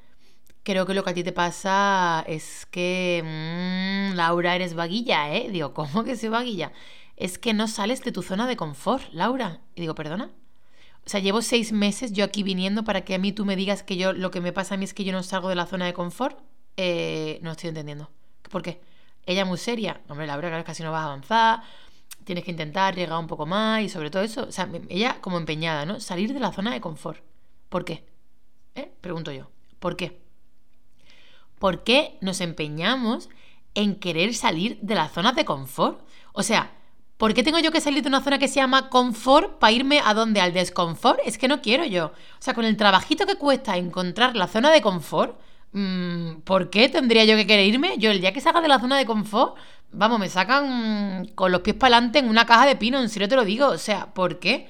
Creo 0.68 0.84
que 0.84 0.92
lo 0.92 1.02
que 1.02 1.08
a 1.08 1.14
ti 1.14 1.24
te 1.24 1.32
pasa 1.32 2.22
es 2.26 2.66
que, 2.66 3.22
mmm, 3.24 4.14
Laura, 4.14 4.54
eres 4.54 4.74
vaguilla, 4.74 5.34
¿eh? 5.34 5.48
Digo, 5.50 5.72
¿cómo 5.72 6.04
que 6.04 6.14
soy 6.14 6.28
vaguilla? 6.28 6.72
Es 7.16 7.38
que 7.38 7.54
no 7.54 7.68
sales 7.68 8.04
de 8.04 8.12
tu 8.12 8.22
zona 8.22 8.46
de 8.46 8.54
confort, 8.54 9.02
Laura. 9.14 9.62
Y 9.74 9.80
digo, 9.80 9.94
¿perdona? 9.94 10.30
O 11.06 11.08
sea, 11.08 11.20
llevo 11.20 11.40
seis 11.40 11.72
meses 11.72 12.12
yo 12.12 12.22
aquí 12.22 12.42
viniendo 12.42 12.84
para 12.84 13.02
que 13.02 13.14
a 13.14 13.18
mí 13.18 13.32
tú 13.32 13.46
me 13.46 13.56
digas 13.56 13.82
que 13.82 13.96
yo 13.96 14.12
lo 14.12 14.30
que 14.30 14.42
me 14.42 14.52
pasa 14.52 14.74
a 14.74 14.76
mí 14.76 14.84
es 14.84 14.92
que 14.92 15.04
yo 15.04 15.12
no 15.12 15.22
salgo 15.22 15.48
de 15.48 15.54
la 15.54 15.64
zona 15.64 15.86
de 15.86 15.94
confort. 15.94 16.38
Eh, 16.76 17.38
no 17.40 17.52
estoy 17.52 17.68
entendiendo. 17.68 18.10
¿Por 18.50 18.60
qué? 18.60 18.82
Ella 19.24 19.46
muy 19.46 19.56
seria. 19.56 20.02
Hombre, 20.10 20.26
Laura, 20.26 20.48
claro, 20.48 20.64
casi 20.64 20.82
no 20.82 20.92
vas 20.92 21.00
a 21.00 21.06
avanzar. 21.06 21.62
Tienes 22.24 22.44
que 22.44 22.50
intentar 22.50 22.94
llegar 22.94 23.18
un 23.18 23.26
poco 23.26 23.46
más 23.46 23.80
y 23.80 23.88
sobre 23.88 24.10
todo 24.10 24.22
eso. 24.22 24.42
O 24.42 24.52
sea, 24.52 24.68
ella 24.90 25.16
como 25.22 25.38
empeñada, 25.38 25.86
¿no? 25.86 25.98
Salir 25.98 26.34
de 26.34 26.40
la 26.40 26.52
zona 26.52 26.74
de 26.74 26.82
confort. 26.82 27.22
¿Por 27.70 27.86
qué? 27.86 28.04
¿Eh? 28.74 28.92
Pregunto 29.00 29.32
yo. 29.32 29.50
¿Por 29.78 29.96
qué? 29.96 30.27
¿Por 31.58 31.84
qué 31.84 32.16
nos 32.20 32.40
empeñamos 32.40 33.28
en 33.74 33.96
querer 33.96 34.34
salir 34.34 34.78
de 34.80 34.94
la 34.94 35.08
zona 35.08 35.32
de 35.32 35.44
confort? 35.44 36.00
O 36.32 36.42
sea, 36.42 36.72
¿por 37.16 37.34
qué 37.34 37.42
tengo 37.42 37.58
yo 37.58 37.72
que 37.72 37.80
salir 37.80 38.02
de 38.02 38.08
una 38.08 38.22
zona 38.22 38.38
que 38.38 38.48
se 38.48 38.56
llama 38.56 38.88
confort 38.90 39.58
para 39.58 39.72
irme 39.72 40.00
a 40.04 40.14
donde? 40.14 40.40
Al 40.40 40.52
desconfort. 40.52 41.20
Es 41.24 41.38
que 41.38 41.48
no 41.48 41.60
quiero 41.60 41.84
yo. 41.84 42.06
O 42.06 42.40
sea, 42.40 42.54
con 42.54 42.64
el 42.64 42.76
trabajito 42.76 43.26
que 43.26 43.36
cuesta 43.36 43.76
encontrar 43.76 44.36
la 44.36 44.46
zona 44.46 44.70
de 44.70 44.82
confort, 44.82 45.38
mm, 45.72 46.40
¿por 46.44 46.70
qué 46.70 46.88
tendría 46.88 47.24
yo 47.24 47.36
que 47.36 47.46
querer 47.46 47.66
irme? 47.66 47.98
Yo 47.98 48.10
el 48.10 48.20
día 48.20 48.32
que 48.32 48.40
salga 48.40 48.60
de 48.60 48.68
la 48.68 48.80
zona 48.80 48.96
de 48.96 49.06
confort, 49.06 49.56
vamos, 49.92 50.18
me 50.20 50.28
sacan 50.28 51.26
con 51.34 51.52
los 51.52 51.62
pies 51.62 51.76
para 51.76 51.96
adelante 51.96 52.20
en 52.20 52.28
una 52.28 52.46
caja 52.46 52.66
de 52.66 52.76
pino, 52.76 53.00
en 53.00 53.08
serio 53.08 53.28
te 53.28 53.36
lo 53.36 53.44
digo. 53.44 53.68
O 53.68 53.78
sea, 53.78 54.06
¿por 54.14 54.38
qué? 54.38 54.68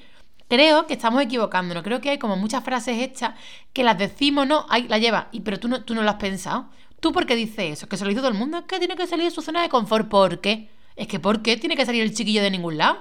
Creo 0.48 0.86
que 0.86 0.94
estamos 0.94 1.22
equivocándonos. 1.22 1.82
Creo 1.82 2.00
que 2.00 2.10
hay 2.10 2.18
como 2.18 2.36
muchas 2.36 2.64
frases 2.64 3.02
hechas 3.02 3.34
que 3.72 3.84
las 3.84 3.98
decimos, 3.98 4.46
no, 4.46 4.66
ahí 4.68 4.88
la 4.88 4.98
lleva, 4.98 5.28
y, 5.30 5.40
pero 5.40 5.60
tú 5.60 5.68
no, 5.68 5.84
tú 5.84 5.94
no 5.94 6.02
lo 6.02 6.10
has 6.10 6.16
pensado. 6.16 6.68
¿Tú 7.00 7.12
por 7.12 7.26
qué 7.26 7.36
dices 7.36 7.58
eso? 7.58 7.88
Que 7.88 7.96
se 7.96 8.04
lo 8.04 8.08
dice 8.08 8.20
todo 8.20 8.30
el 8.30 8.38
mundo. 8.38 8.58
Es 8.58 8.64
que 8.64 8.78
tiene 8.78 8.96
que 8.96 9.06
salir 9.06 9.26
de 9.26 9.30
su 9.30 9.42
zona 9.42 9.62
de 9.62 9.68
confort. 9.68 10.08
¿Por 10.08 10.40
qué? 10.40 10.70
Es 10.96 11.06
que 11.06 11.20
¿por 11.20 11.42
qué 11.42 11.56
tiene 11.56 11.76
que 11.76 11.86
salir 11.86 12.02
el 12.02 12.14
chiquillo 12.14 12.42
de 12.42 12.50
ningún 12.50 12.76
lado? 12.76 12.98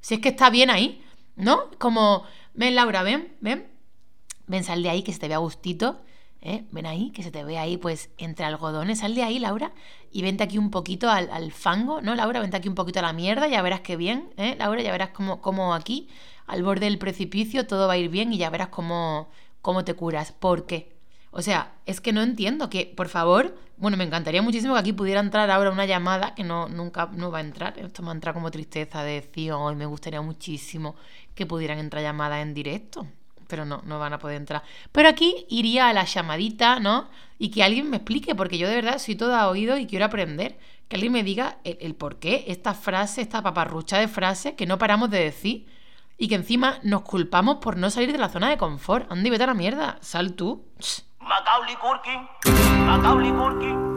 Si 0.00 0.14
es 0.14 0.20
que 0.20 0.30
está 0.30 0.50
bien 0.50 0.70
ahí, 0.70 1.04
¿no? 1.36 1.70
Como, 1.78 2.24
ven 2.54 2.74
Laura, 2.74 3.02
ven, 3.02 3.36
ven. 3.40 3.68
Ven, 4.48 4.64
sal 4.64 4.82
de 4.82 4.90
ahí, 4.90 5.02
que 5.02 5.12
se 5.12 5.18
te 5.18 5.28
vea 5.28 5.38
gustito. 5.38 6.00
¿eh? 6.40 6.64
Ven 6.70 6.86
ahí, 6.86 7.10
que 7.10 7.22
se 7.22 7.30
te 7.30 7.44
vea 7.44 7.62
ahí, 7.62 7.76
pues, 7.76 8.10
entre 8.18 8.44
algodones. 8.44 9.00
Sal 9.00 9.14
de 9.14 9.22
ahí, 9.22 9.38
Laura, 9.38 9.72
y 10.12 10.22
vente 10.22 10.44
aquí 10.44 10.58
un 10.58 10.70
poquito 10.70 11.10
al, 11.10 11.52
fango, 11.52 12.00
¿no, 12.00 12.14
Laura? 12.14 12.40
Vente 12.40 12.56
aquí 12.56 12.68
un 12.68 12.74
poquito 12.74 13.00
a 13.00 13.02
la 13.02 13.12
mierda, 13.12 13.48
ya 13.48 13.62
verás 13.62 13.80
qué 13.80 13.96
bien, 13.96 14.30
¿eh, 14.36 14.54
Laura? 14.58 14.82
Ya 14.82 14.92
verás 14.92 15.10
cómo, 15.10 15.40
cómo 15.40 15.74
aquí, 15.74 16.08
al 16.46 16.62
borde 16.62 16.86
del 16.86 16.98
precipicio, 16.98 17.66
todo 17.66 17.88
va 17.88 17.94
a 17.94 17.98
ir 17.98 18.08
bien 18.08 18.32
y 18.32 18.38
ya 18.38 18.50
verás 18.50 18.68
cómo, 18.68 19.28
cómo 19.62 19.84
te 19.84 19.94
curas. 19.94 20.32
¿Por 20.32 20.66
qué? 20.66 20.96
O 21.30 21.42
sea, 21.42 21.74
es 21.84 22.00
que 22.00 22.12
no 22.12 22.22
entiendo 22.22 22.70
que, 22.70 22.92
por 22.96 23.08
favor, 23.08 23.54
bueno, 23.76 23.98
me 23.98 24.04
encantaría 24.04 24.40
muchísimo 24.40 24.72
que 24.72 24.80
aquí 24.80 24.92
pudiera 24.94 25.20
entrar 25.20 25.50
ahora 25.50 25.70
una 25.70 25.84
llamada 25.84 26.34
que 26.34 26.44
no 26.44 26.66
nunca 26.68 27.10
no 27.12 27.30
va 27.30 27.38
a 27.38 27.40
entrar. 27.42 27.78
Esto 27.78 28.02
me 28.02 28.10
entra 28.12 28.32
como 28.32 28.50
tristeza 28.50 29.02
de 29.02 29.20
decir, 29.20 29.52
hoy 29.52 29.74
me 29.74 29.84
gustaría 29.84 30.22
muchísimo 30.22 30.96
que 31.34 31.44
pudieran 31.44 31.78
entrar 31.78 32.02
llamadas 32.02 32.40
en 32.42 32.54
directo. 32.54 33.06
Pero 33.48 33.66
no, 33.66 33.82
no 33.84 33.98
van 33.98 34.14
a 34.14 34.18
poder 34.18 34.38
entrar. 34.38 34.62
Pero 34.92 35.10
aquí 35.10 35.46
iría 35.50 35.88
a 35.88 35.92
la 35.92 36.04
llamadita, 36.04 36.80
¿no? 36.80 37.10
Y 37.38 37.50
que 37.50 37.62
alguien 37.62 37.90
me 37.90 37.98
explique, 37.98 38.34
porque 38.34 38.56
yo 38.58 38.66
de 38.66 38.76
verdad 38.76 38.98
soy 38.98 39.14
toda 39.14 39.48
oído 39.50 39.76
y 39.76 39.86
quiero 39.86 40.06
aprender. 40.06 40.58
Que 40.88 40.96
alguien 40.96 41.12
me 41.12 41.22
diga 41.22 41.58
el, 41.64 41.94
por 41.94 42.16
qué 42.18 42.44
esta 42.48 42.72
frase, 42.72 43.20
esta 43.20 43.42
paparrucha 43.42 43.98
de 43.98 44.08
frase 44.08 44.54
que 44.54 44.66
no 44.66 44.78
paramos 44.78 45.10
de 45.10 45.18
decir 45.18 45.66
y 46.18 46.28
que 46.28 46.34
encima 46.34 46.78
nos 46.82 47.02
culpamos 47.02 47.56
por 47.56 47.76
no 47.76 47.90
salir 47.90 48.12
de 48.12 48.18
la 48.18 48.28
zona 48.28 48.48
de 48.48 48.56
confort. 48.56 49.10
Andy, 49.10 49.30
vete 49.30 49.44
a 49.44 49.48
la 49.48 49.54
mierda. 49.54 49.98
Sal 50.00 50.34
tú. 50.34 50.64
Macaulay 51.20 51.76
Culkin, 51.76 52.86
Macaulay 52.86 53.32
Culkin, 53.32 53.96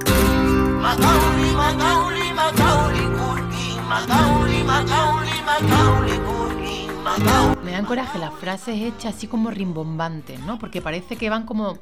Macaulay, 0.82 1.54
Macaulay, 1.54 2.34
Macaulay 2.34 3.06
Culkin, 3.06 3.84
Macaulay, 3.88 4.64
Macaulay, 4.64 5.42
Macaulay 5.46 6.20
Culkin, 6.20 7.04
Macaulay. 7.04 7.64
Me 7.64 7.72
dan 7.72 7.86
coraje 7.86 8.18
las 8.18 8.34
frases 8.34 8.82
hechas 8.82 9.16
así 9.16 9.28
como 9.28 9.52
rimbombantes, 9.52 10.40
¿no? 10.40 10.58
Porque 10.58 10.82
parece 10.82 11.18
que 11.18 11.30
van 11.30 11.46
como 11.46 11.78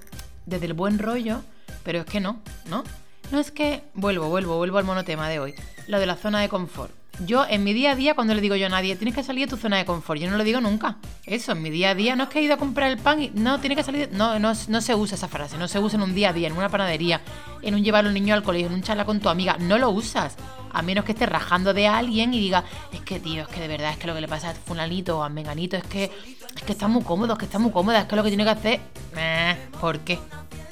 desde 0.46 0.66
el 0.66 0.74
buen 0.74 1.00
rollo, 1.00 1.42
pero 1.84 2.00
es 2.00 2.06
que 2.06 2.20
no, 2.20 2.42
¿no? 2.66 2.84
No 3.32 3.40
es 3.40 3.52
que 3.52 3.84
vuelvo, 3.94 4.28
vuelvo, 4.28 4.58
vuelvo 4.58 4.80
al 4.80 4.86
monotema 4.86 5.30
de 5.30 5.40
hoy, 5.40 5.54
lo 5.88 6.00
de 6.00 6.06
la 6.06 6.16
zona 6.16 6.42
de 6.42 6.50
confort. 6.50 6.97
Yo 7.26 7.46
en 7.50 7.64
mi 7.64 7.74
día 7.74 7.92
a 7.92 7.96
día, 7.96 8.14
cuando 8.14 8.36
le 8.36 8.42
digo 8.42 8.56
yo 8.56 8.68
a 8.68 8.70
nadie, 8.70 8.96
tienes 8.96 9.16
que 9.16 9.24
salir 9.24 9.48
de 9.48 9.56
tu 9.56 9.58
zona 9.58 9.78
de 9.78 9.86
confort, 9.86 10.22
yo 10.22 10.30
no 10.30 10.38
lo 10.38 10.44
digo 10.44 10.62
nunca. 10.62 10.98
Eso, 11.26 11.54
en 11.54 11.64
mi 11.64 11.72
día 11.72 11.92
a 11.92 11.96
día, 11.96 12.16
no 12.16 12.26
es 12.26 12.30
que 12.30 12.40
he 12.40 12.44
ido 12.44 12.54
a 12.54 12.58
comprar 12.58 12.92
el 12.92 12.98
pan 12.98 13.22
y 13.22 13.32
no, 13.34 13.60
tiene 13.60 13.76
que 13.76 13.82
salir. 13.82 14.10
No, 14.12 14.38
no, 14.38 14.54
no 14.68 14.82
se 14.82 14.94
usa 14.94 15.16
esa 15.16 15.28
frase, 15.28 15.58
no 15.58 15.68
se 15.68 15.80
usa 15.80 15.98
en 15.98 16.04
un 16.04 16.14
día 16.14 16.30
a 16.30 16.34
día, 16.34 16.48
en 16.48 16.56
una 16.56 16.70
panadería, 16.70 17.22
en 17.64 17.74
un 17.74 17.84
llevar 17.84 18.06
a 18.06 18.10
un 18.10 18.14
niño 18.14 18.36
al 18.36 18.44
colegio, 18.44 18.68
en 18.68 18.74
un 18.74 18.84
charla 18.84 19.04
con 19.04 19.20
tu 19.20 19.30
amiga, 19.30 19.58
no 19.60 19.80
lo 19.80 19.90
usas. 19.90 20.36
A 20.72 20.84
menos 20.84 21.06
que 21.06 21.14
estés 21.14 21.28
rajando 21.28 21.74
de 21.74 21.88
alguien 21.88 22.36
y 22.36 22.40
diga, 22.40 22.64
es 22.94 23.02
que 23.02 23.20
tío, 23.20 23.44
es 23.44 23.48
que 23.48 23.62
de 23.62 23.68
verdad 23.68 23.92
es 23.92 23.98
que 23.98 24.06
lo 24.06 24.14
que 24.14 24.22
le 24.22 24.28
pasa 24.28 24.52
a 24.52 24.54
Fulanito 24.54 25.18
o 25.18 25.24
a 25.24 25.30
Menganito 25.30 25.76
es 25.76 25.84
que, 25.86 26.12
es 26.56 26.64
que 26.64 26.72
está 26.74 26.88
muy 26.88 27.02
cómodo, 27.02 27.34
es 27.34 27.40
que 27.40 27.46
está 27.46 27.58
muy 27.58 27.72
cómoda, 27.72 28.02
es 28.02 28.06
que 28.06 28.16
lo 28.16 28.22
que 28.22 28.30
tiene 28.30 28.44
que 28.44 28.50
hacer. 28.52 28.80
Eh, 29.16 29.56
¿Por 29.82 30.02
qué? 30.02 30.20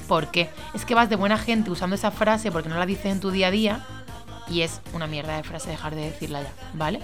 ¿Por 0.07 0.29
qué? 0.29 0.49
Es 0.75 0.85
que 0.85 0.93
vas 0.93 1.09
de 1.09 1.15
buena 1.15 1.39
gente 1.39 1.71
usando 1.71 1.95
esa 1.95 2.11
frase 2.11 2.51
porque 2.51 2.69
no 2.69 2.77
la 2.77 2.85
dices 2.85 3.07
en 3.07 3.19
tu 3.19 3.31
día 3.31 3.47
a 3.47 3.51
día 3.51 4.04
y 4.47 4.61
es 4.61 4.81
una 4.93 5.07
mierda 5.07 5.37
de 5.37 5.43
frase 5.43 5.69
dejar 5.69 5.95
de 5.95 6.01
decirla 6.01 6.43
ya, 6.43 6.53
¿vale? 6.73 6.99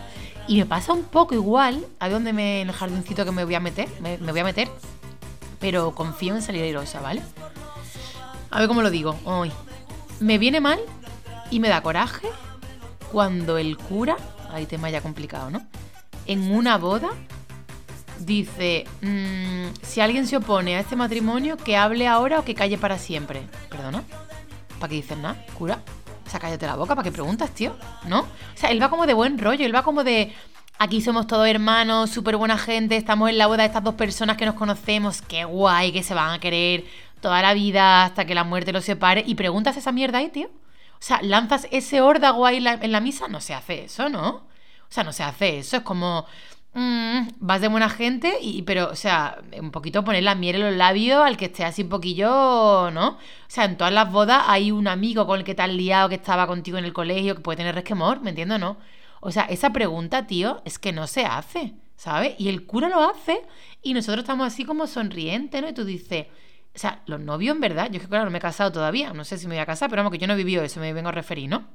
Y 0.48 0.58
me 0.58 0.66
pasa 0.66 0.94
un 0.94 1.04
poco 1.04 1.34
igual 1.34 1.86
a 2.00 2.10
donde 2.10 2.34
me, 2.34 2.62
en 2.62 2.70
el 2.70 2.76
jardincito 2.76 3.26
que 3.26 3.32
me 3.32 3.46
voy 3.46 3.56
a 3.56 3.60
meter, 3.60 3.88
me, 4.02 4.18
voy 4.18 4.40
a 4.40 4.44
meter, 4.44 4.70
pero 5.60 5.94
confío 5.94 6.36
en 6.36 6.42
salir 6.42 6.64
airosa, 6.64 7.02
¿vale? 7.02 7.22
A 8.50 8.60
ver 8.60 8.68
cómo 8.68 8.82
lo 8.82 8.90
digo 8.90 9.16
hoy. 9.26 9.52
Me 10.20 10.38
viene 10.38 10.60
mal 10.60 10.80
y 11.50 11.60
me 11.60 11.70
da 11.70 11.82
coraje 11.82 12.28
cuando 13.12 13.58
el 13.58 13.78
cura, 13.78 14.18
hay 14.52 14.66
tema 14.66 14.90
ya 14.90 15.02
complicado, 15.02 15.50
¿no? 15.50 15.66
En 16.26 16.52
una 16.52 16.78
boda 16.78 17.10
dice, 18.20 18.86
mm, 19.02 19.74
si 19.82 20.02
alguien 20.02 20.28
se 20.28 20.38
opone 20.38 20.76
a 20.76 20.82
este 20.82 20.96
matrimonio, 20.96 21.58
que 21.58 21.76
hable 21.76 22.08
ahora 22.08 22.40
o 22.40 22.46
que 22.46 22.56
calle 22.56 22.78
para 22.78 22.98
siempre. 22.98 23.42
¿Perdona? 23.70 24.04
¿Para 24.80 24.90
qué 24.90 24.96
dices 24.96 25.18
nada, 25.18 25.44
cura? 25.58 25.82
Sea, 26.30 26.40
cállate 26.40 26.66
la 26.66 26.76
boca, 26.76 26.96
¿para 26.96 27.04
qué 27.04 27.12
preguntas, 27.12 27.52
tío? 27.52 27.76
¿No? 28.06 28.22
O 28.22 28.28
sea, 28.56 28.70
él 28.72 28.82
va 28.82 28.90
como 28.90 29.06
de 29.06 29.14
buen 29.14 29.38
rollo, 29.38 29.66
él 29.66 29.76
va 29.76 29.84
como 29.84 30.04
de. 30.04 30.34
Aquí 30.80 31.02
somos 31.02 31.28
todos 31.28 31.48
hermanos, 31.48 32.10
súper 32.10 32.38
buena 32.38 32.58
gente, 32.58 32.96
estamos 32.96 33.30
en 33.30 33.38
la 33.38 33.46
boda 33.46 33.64
de 33.64 33.68
estas 33.68 33.84
dos 33.84 33.94
personas 33.96 34.38
que 34.38 34.46
nos 34.46 34.56
conocemos, 34.56 35.22
qué 35.22 35.44
guay, 35.44 35.92
que 35.92 36.02
se 36.02 36.16
van 36.16 36.34
a 36.34 36.40
querer 36.40 36.86
toda 37.20 37.42
la 37.42 37.54
vida 37.54 38.04
hasta 38.06 38.26
que 38.26 38.34
la 38.34 38.44
muerte 38.44 38.72
los 38.72 38.84
separe. 38.84 39.24
Y 39.28 39.36
preguntas 39.36 39.78
esa 39.78 39.92
mierda 39.92 40.18
ahí, 40.18 40.30
tío. 40.30 40.48
O 40.48 41.04
sea, 41.04 41.22
lanzas 41.22 41.68
ese 41.72 42.02
órdago 42.02 42.46
ahí 42.46 42.58
en 42.58 42.92
la 42.92 43.00
misa, 43.00 43.28
no 43.28 43.42
se 43.42 43.54
hace 43.54 43.86
eso, 43.86 44.10
¿no? 44.10 44.30
O 44.30 44.94
sea, 44.94 45.04
no 45.04 45.14
se 45.14 45.24
hace 45.24 45.60
eso, 45.60 45.78
es 45.78 45.84
como, 45.84 46.26
Mm, 46.74 47.28
vas 47.40 47.60
de 47.60 47.68
buena 47.68 47.90
gente, 47.90 48.38
y, 48.42 48.62
pero, 48.62 48.90
o 48.92 48.96
sea, 48.96 49.40
un 49.60 49.72
poquito 49.72 50.06
poner 50.06 50.24
la 50.24 50.36
miel 50.36 50.56
en 50.56 50.62
los 50.62 50.76
labios 50.76 51.22
al 51.22 51.36
que 51.36 51.46
esté 51.46 51.66
así 51.66 51.82
un 51.84 51.90
poquillo, 51.90 52.90
¿no? 52.92 53.10
O 53.10 53.18
sea, 53.50 53.66
en 53.66 53.76
todas 53.76 53.92
las 53.92 54.10
bodas 54.10 54.46
hay 54.48 54.72
un 54.72 54.88
amigo 54.88 55.28
con 55.28 55.40
el 55.40 55.46
que 55.46 55.54
te 55.54 55.62
has 55.62 55.70
liado 55.70 56.08
que 56.08 56.16
estaba 56.16 56.48
contigo 56.48 56.78
en 56.78 56.86
el 56.86 56.94
colegio 56.94 57.36
que 57.36 57.42
puede 57.42 57.58
tener 57.58 57.76
resquemor, 57.76 58.22
¿me 58.22 58.30
entiendes 58.30 58.60
no? 58.60 58.78
O 59.20 59.32
sea, 59.32 59.44
esa 59.44 59.72
pregunta, 59.74 60.28
tío, 60.28 60.62
es 60.64 60.80
que 60.80 60.94
no 60.94 61.08
se 61.08 61.26
hace, 61.26 61.74
¿sabes? 61.98 62.36
Y 62.38 62.48
el 62.48 62.66
cura 62.66 62.88
lo 62.88 63.04
hace 63.04 63.42
y 63.82 63.94
nosotros 63.94 64.24
estamos 64.24 64.48
así 64.48 64.64
como 64.64 64.88
sonrientes, 64.88 65.62
¿no? 65.62 65.68
Y 65.70 65.74
tú 65.74 65.84
dices, 65.84 66.28
o 66.74 66.80
sea, 66.80 67.02
los 67.06 67.20
novios, 67.20 67.54
en 67.54 67.62
verdad, 67.62 67.90
yo 67.92 67.98
es 67.98 68.04
que 68.04 68.10
claro, 68.10 68.26
no 68.26 68.32
me 68.32 68.38
he 68.38 68.42
casado 68.42 68.72
todavía, 68.72 69.12
no 69.12 69.26
sé 69.26 69.38
si 69.38 69.48
me 69.48 69.56
voy 69.56 69.62
a 69.62 69.66
casar, 69.66 69.90
pero 69.90 70.00
vamos, 70.02 70.14
que 70.14 70.20
yo 70.20 70.28
no 70.28 70.34
he 70.34 70.38
vivido 70.38 70.64
eso, 70.64 70.80
me 70.80 70.94
vengo 70.94 71.10
a 71.10 71.12
referir, 71.12 71.50
¿no? 71.50 71.68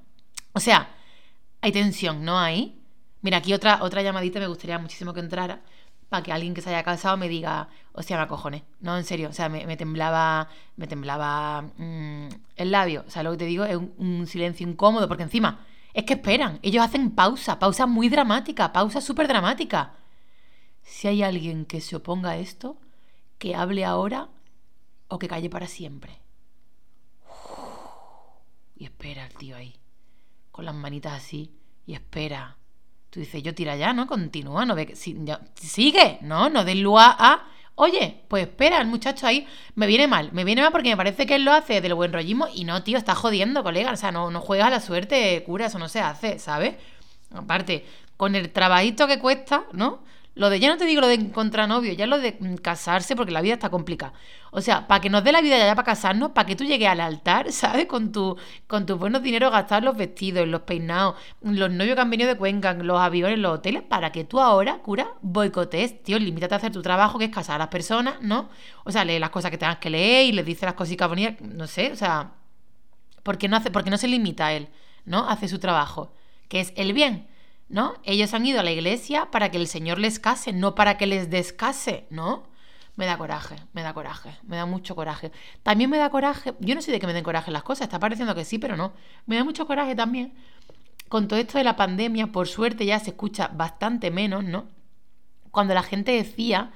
O 0.54 0.61
sea, 0.61 0.88
hay 1.61 1.72
tensión, 1.72 2.24
¿no? 2.24 2.38
Hay 2.38 2.80
Mira, 3.22 3.38
aquí 3.38 3.52
otra, 3.52 3.83
otra 3.83 4.02
llamadita 4.02 4.38
me 4.38 4.46
gustaría 4.46 4.79
muchísimo 4.79 5.12
que 5.12 5.20
entrara 5.20 5.62
para 6.09 6.22
que 6.22 6.33
alguien 6.33 6.55
que 6.55 6.62
se 6.62 6.70
haya 6.70 6.85
casado 6.85 7.16
me 7.16 7.29
diga, 7.29 7.68
hostia, 7.92 8.16
me 8.16 8.22
acojones. 8.22 8.62
No, 8.81 8.96
en 8.96 9.05
serio, 9.05 9.29
o 9.29 9.33
sea, 9.33 9.48
me, 9.48 9.76
temblaba, 9.76 10.48
me 10.76 10.87
temblaba 10.87 11.62
mm, 11.62 12.29
el 12.57 12.70
labio. 12.70 13.05
O 13.07 13.11
sea, 13.11 13.22
lo 13.22 13.33
que 13.33 13.38
te 13.38 13.44
digo 13.46 13.64
es 13.64 13.76
un, 13.76 14.26
silencio 14.26 14.66
incómodo, 14.68 15.09
porque 15.09 15.24
encima 15.24 15.66
es 15.94 16.05
que 16.05 16.14
esperan, 16.14 16.59
ellos 16.62 16.85
hacen 16.85 17.11
pausa, 17.11 17.59
pausa 17.59 17.87
muy 17.87 18.09
dramática, 18.09 18.72
pausa 18.72 19.00
súper 19.00 19.26
dramática. 19.29 19.94
Si 20.83 21.09
hay 21.09 21.22
alguien 21.22 21.64
que 21.64 21.81
se 21.81 21.96
oponga 21.96 22.31
a 22.31 22.37
esto, 22.37 22.76
que 23.38 23.55
hable 23.57 23.85
ahora 23.85 24.29
o 25.09 25.18
que 25.18 25.29
calle 25.29 25.50
para 25.50 25.66
siempre. 25.66 26.20
Y 28.76 28.85
espera 28.85 29.26
el 29.26 29.35
tío 29.35 29.57
ahí, 29.57 29.74
con 30.52 30.66
las 30.66 30.74
manitas 30.74 31.14
así, 31.14 31.50
y 31.87 31.94
espera. 31.94 32.59
Tú 33.16 33.20
dices, 33.20 33.42
yo 33.42 33.55
tira 33.55 33.76
ya, 33.76 33.94
¿no? 33.94 34.07
Continúa, 34.07 34.66
no 34.66 34.74
ve 34.74 34.88
que. 34.88 34.94
sigue, 34.94 36.18
no, 36.20 36.50
no 36.50 36.66
des 36.66 36.76
lugar 36.76 37.16
a. 37.18 37.46
Oye, 37.74 38.20
pues 38.29 38.46
espera, 38.46 38.79
el 38.79 38.88
muchacho 38.88 39.26
ahí 39.26 39.46
me 39.74 39.87
viene 39.87 40.07
mal, 40.07 40.33
me 40.33 40.44
viene 40.44 40.61
mal 40.61 40.70
porque 40.70 40.90
me 40.90 40.98
parece 40.98 41.24
que 41.24 41.37
él 41.37 41.42
lo 41.46 41.52
hace 41.52 41.81
del 41.81 41.94
buen 41.94 42.12
rollismo 42.12 42.46
y 42.55 42.64
no, 42.64 42.83
tío, 42.83 42.98
está 42.98 43.14
jodiendo, 43.14 43.62
colega. 43.62 43.90
O 43.90 43.96
sea, 43.96 44.12
no, 44.12 44.31
no 44.31 44.42
juegas 44.42 44.66
a 44.66 44.70
la 44.70 44.81
suerte, 44.81 45.42
cura, 45.46 45.64
eso 45.64 45.79
no 45.79 45.88
se 45.88 46.00
hace, 46.00 46.38
¿sabes? 46.38 46.74
Aparte, 47.35 47.87
con 48.18 48.35
el 48.35 48.52
trabajito 48.52 49.07
que 49.07 49.18
cuesta, 49.18 49.64
¿no? 49.72 50.00
Lo 50.37 50.51
de 50.51 50.61
ya 50.61 50.68
no 50.68 50.77
te 50.77 50.85
digo 50.85 51.01
lo 51.01 51.07
de 51.07 51.14
encontrar 51.14 51.66
novio, 51.66 51.94
ya 51.94 52.07
lo 52.07 52.18
de 52.18 52.37
casarse 52.61 53.16
porque 53.16 53.33
la 53.33 53.40
vida 53.40 53.55
está 53.55 53.70
complicada. 53.70 54.12
O 54.51 54.61
sea, 54.61 54.87
para 54.87 55.01
que 55.01 55.09
nos 55.09 55.25
dé 55.25 55.33
la 55.33 55.40
vida 55.40 55.57
ya, 55.57 55.75
para 55.75 55.87
casarnos, 55.87 56.33
para 56.33 56.46
que 56.46 56.55
tú 56.55 56.64
llegues 56.64 56.88
al 56.88 57.01
altar, 57.01 57.51
¿sabes? 57.53 57.87
Con 57.87 58.12
tu 58.12 58.37
con 58.66 58.85
tus 58.85 58.99
buenos 58.99 59.22
dinero 59.22 59.51
gastar 59.51 59.83
los 59.83 59.96
vestidos, 59.96 60.46
los 60.46 60.61
peinados, 60.61 61.16
los 61.40 61.70
novios 61.70 61.94
que 61.94 62.03
han 62.03 62.11
venido 62.11 62.29
de 62.29 62.37
Cuenca, 62.37 62.75
los 62.75 63.01
aviones, 63.01 63.38
los 63.38 63.55
hoteles, 63.55 63.83
para 63.83 64.12
que 64.12 64.25
tú 64.25 64.38
ahora, 64.38 64.81
cura, 64.81 65.14
boicotes, 65.22 66.03
tío, 66.03 66.18
limítate 66.18 66.53
a 66.55 66.59
hacer 66.59 66.70
tu 66.70 66.83
trabajo, 66.83 67.18
que 67.18 67.25
es 67.25 67.31
casar 67.31 67.57
a 67.57 67.59
las 67.61 67.68
personas, 67.68 68.16
¿no? 68.20 68.51
O 68.85 68.92
sea, 68.92 69.07
lee 69.07 69.18
las 69.18 69.31
cosas 69.31 69.51
que 69.51 69.57
tengas 69.57 69.79
que 69.79 69.88
leer 69.88 70.27
y 70.27 70.33
les 70.33 70.44
dice 70.44 70.66
las 70.66 70.75
cositas 70.75 71.09
bonitas, 71.09 71.40
no 71.40 71.66
sé, 71.66 71.92
o 71.92 71.96
sea, 71.96 72.33
¿por 73.22 73.38
qué 73.38 73.49
no, 73.49 73.57
hace, 73.57 73.70
por 73.70 73.88
no 73.88 73.96
se 73.96 74.07
limita 74.07 74.49
a 74.49 74.53
él, 74.53 74.68
¿no? 75.07 75.29
Hace 75.31 75.49
su 75.49 75.59
trabajo, 75.59 76.12
que 76.49 76.61
es 76.61 76.75
el 76.77 76.92
bien. 76.92 77.27
¿No? 77.68 77.94
Ellos 78.05 78.35
han 78.35 78.46
ido 78.46 78.61
a 78.61 78.62
la 78.62 78.72
iglesia 78.72 79.31
para 79.31 79.50
que 79.50 79.59
el 79.59 79.66
Señor 79.66 79.98
les 79.98 80.18
case, 80.18 80.52
no 80.52 80.74
para 80.74 80.96
que 80.98 81.07
les 81.07 81.31
descase, 81.31 82.07
¿no? 82.11 82.44
Me 82.96 83.05
da 83.05 83.18
coraje, 83.18 83.57
me 83.72 83.83
da 83.83 83.92
coraje, 83.92 84.37
me 84.44 84.57
da 84.57 84.64
mucho 84.64 84.96
coraje. 84.96 85.31
También 85.62 85.90
me 85.90 85.98
da 85.98 86.09
coraje, 86.11 86.55
yo 86.61 86.74
no 86.74 86.81
sé 86.81 86.92
de 86.92 86.98
qué 86.98 87.07
me 87.07 87.12
den 87.12 87.24
coraje 87.24 87.50
las 87.50 87.62
cosas, 87.62 87.83
está 87.83 87.98
pareciendo 87.98 88.35
que 88.35 88.44
sí, 88.44 88.59
pero 88.59 88.76
no. 88.76 88.92
Me 89.26 89.37
da 89.37 89.44
mucho 89.44 89.66
coraje 89.66 89.94
también 89.94 90.33
con 91.09 91.29
todo 91.29 91.38
esto 91.38 91.59
de 91.59 91.64
la 91.64 91.76
pandemia, 91.76 92.29
por 92.29 92.48
suerte 92.48 92.85
ya 92.87 92.98
se 92.98 93.11
escucha 93.11 93.48
bastante 93.48 94.11
menos, 94.11 94.44
¿no? 94.44 94.66
Cuando 95.50 95.74
la 95.74 95.83
gente 95.83 96.12
decía, 96.12 96.72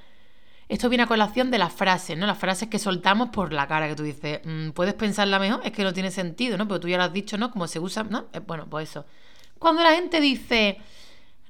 esto 0.68 0.88
viene 0.88 1.04
a 1.04 1.06
colación 1.06 1.50
de 1.50 1.58
las 1.58 1.72
frases, 1.72 2.16
¿no? 2.16 2.26
Las 2.26 2.38
frases 2.38 2.68
que 2.68 2.78
soltamos 2.78 3.30
por 3.30 3.52
la 3.52 3.66
cara, 3.66 3.88
que 3.88 3.96
tú 3.96 4.02
dices, 4.04 4.40
mm, 4.44 4.70
puedes 4.70 4.94
pensarla 4.94 5.38
mejor, 5.38 5.60
es 5.64 5.72
que 5.72 5.84
no 5.84 5.92
tiene 5.92 6.10
sentido, 6.10 6.56
¿no? 6.56 6.68
Pero 6.68 6.80
tú 6.80 6.88
ya 6.88 6.96
lo 6.96 7.04
has 7.04 7.12
dicho, 7.12 7.36
¿no? 7.38 7.50
Como 7.50 7.66
se 7.66 7.80
usa, 7.80 8.04
¿no? 8.04 8.26
Eh, 8.32 8.40
bueno, 8.40 8.66
pues 8.70 8.90
eso. 8.90 9.04
Cuando 9.60 9.82
la 9.82 9.92
gente 9.92 10.22
dice, 10.22 10.78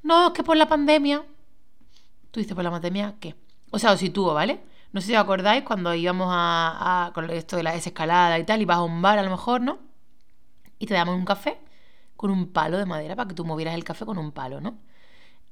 no, 0.03 0.27
es 0.27 0.33
que 0.33 0.43
por 0.43 0.57
la 0.57 0.67
pandemia, 0.67 1.23
tú 2.33 2.41
dices, 2.41 2.57
por 2.57 2.65
la 2.65 2.71
pandemia, 2.73 3.15
¿qué? 3.21 3.37
O 3.71 3.79
sea, 3.79 3.93
os 3.93 4.01
sitúo, 4.01 4.35
¿vale? 4.35 4.61
No 4.93 5.01
sé 5.01 5.07
si 5.07 5.15
os 5.15 5.21
acordáis 5.21 5.63
cuando 5.63 5.95
íbamos 5.95 6.27
a, 6.29 7.13
con 7.15 7.31
esto 7.31 7.57
de 7.57 7.63
la 7.63 7.71
desescalada 7.73 8.37
y 8.41 8.45
tal, 8.45 8.61
y 8.61 8.65
vas 8.65 8.79
a 8.79 8.83
un 8.83 9.01
bar 9.01 9.21
a 9.21 9.23
lo 9.23 9.31
mejor, 9.31 9.61
¿no? 9.61 9.79
Y 10.81 10.87
te 10.87 10.95
damos 10.95 11.15
un 11.15 11.25
café 11.25 11.61
con 12.17 12.33
un 12.33 12.53
palo 12.53 12.79
de 12.79 12.85
madera 12.85 13.15
para 13.15 13.29
que 13.29 13.35
tú 13.35 13.45
movieras 13.45 13.77
el 13.77 13.85
café 13.85 14.05
con 14.05 14.19
un 14.19 14.33
palo, 14.33 14.61
¿no? 14.61 14.81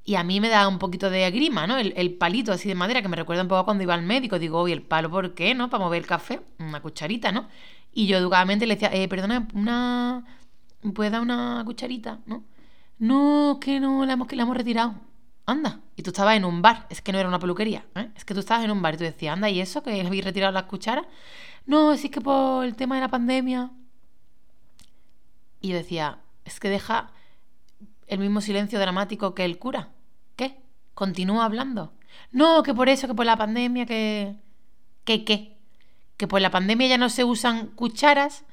Y 0.03 0.15
a 0.15 0.23
mí 0.25 0.41
me 0.41 0.49
da 0.49 0.67
un 0.67 0.79
poquito 0.79 1.09
de 1.09 1.31
grima, 1.31 1.65
¿no? 1.65 1.77
El, 1.77 2.13
palito 2.15 2.51
así 2.51 2.67
de 2.67 2.75
madera 2.75 3.01
que 3.01 3.07
me 3.07 3.15
recuerda 3.15 3.43
un 3.43 3.47
poco 3.47 3.63
cuando 3.63 3.83
iba 3.83 3.93
al 3.93 4.01
médico. 4.01 4.37
Digo, 4.37 4.59
oye, 4.59 4.73
¿el 4.73 4.81
palo 4.81 5.09
por 5.09 5.33
qué, 5.33 5.55
no? 5.55 5.69
Para 5.69 5.85
mover 5.85 6.01
el 6.01 6.07
café, 6.07 6.41
una 6.59 6.81
cucharita, 6.81 7.31
¿no? 7.31 7.47
Y 7.93 8.07
yo 8.07 8.17
educadamente 8.17 8.67
le 8.67 8.75
decía, 8.75 8.89
eh, 8.93 9.07
perdona, 9.07 9.47
una, 9.53 10.25
¿puedes 10.93 11.11
dar 11.11 11.21
una 11.21 11.61
cucharita? 11.65 12.19
¿No? 12.25 12.43
No, 12.97 13.59
que 13.61 13.79
no, 13.79 14.05
la 14.05 14.13
hemos, 14.13 14.31
la 14.31 14.43
hemos 14.43 14.57
retirado. 14.57 14.95
Anda. 15.45 15.79
Y 15.95 16.03
tú 16.03 16.11
estabas 16.11 16.37
en 16.37 16.45
un 16.45 16.61
bar, 16.61 16.85
es 16.89 17.01
que 17.01 17.11
no 17.11 17.17
era 17.17 17.27
una 17.27 17.39
peluquería, 17.39 17.85
¿eh? 17.95 18.09
Es 18.15 18.23
que 18.23 18.33
tú 18.33 18.41
estabas 18.41 18.63
en 18.63 18.71
un 18.71 18.81
bar 18.81 18.93
y 18.93 18.97
tú 18.97 19.03
decías, 19.03 19.33
anda, 19.33 19.49
¿y 19.49 19.61
eso? 19.61 19.81
¿Que 19.81 20.01
habéis 20.01 20.23
retirado 20.23 20.53
las 20.53 20.63
cucharas? 20.63 21.05
No, 21.65 21.93
es 21.93 22.07
que 22.09 22.21
por 22.21 22.65
el 22.65 22.75
tema 22.75 22.95
de 22.95 23.01
la 23.01 23.07
pandemia. 23.07 23.71
Y 25.61 25.69
yo 25.69 25.75
decía, 25.75 26.19
es 26.45 26.59
que 26.59 26.69
deja 26.69 27.11
el 28.07 28.19
mismo 28.19 28.41
silencio 28.41 28.79
dramático 28.79 29.33
que 29.33 29.45
el 29.45 29.57
cura. 29.57 29.89
¿Qué? 30.35 30.61
Continúa 30.93 31.45
hablando. 31.45 31.93
No, 32.31 32.63
que 32.63 32.73
por 32.73 32.89
eso, 32.89 33.07
que 33.07 33.13
por 33.13 33.25
la 33.25 33.37
pandemia, 33.37 33.85
que... 33.85 34.35
¿Qué 35.03 35.25
qué? 35.25 35.57
Que 36.17 36.27
por 36.27 36.41
la 36.41 36.51
pandemia 36.51 36.87
ya 36.87 36.97
no 36.97 37.09
se 37.09 37.23
usan 37.23 37.67
cucharas 37.67 38.45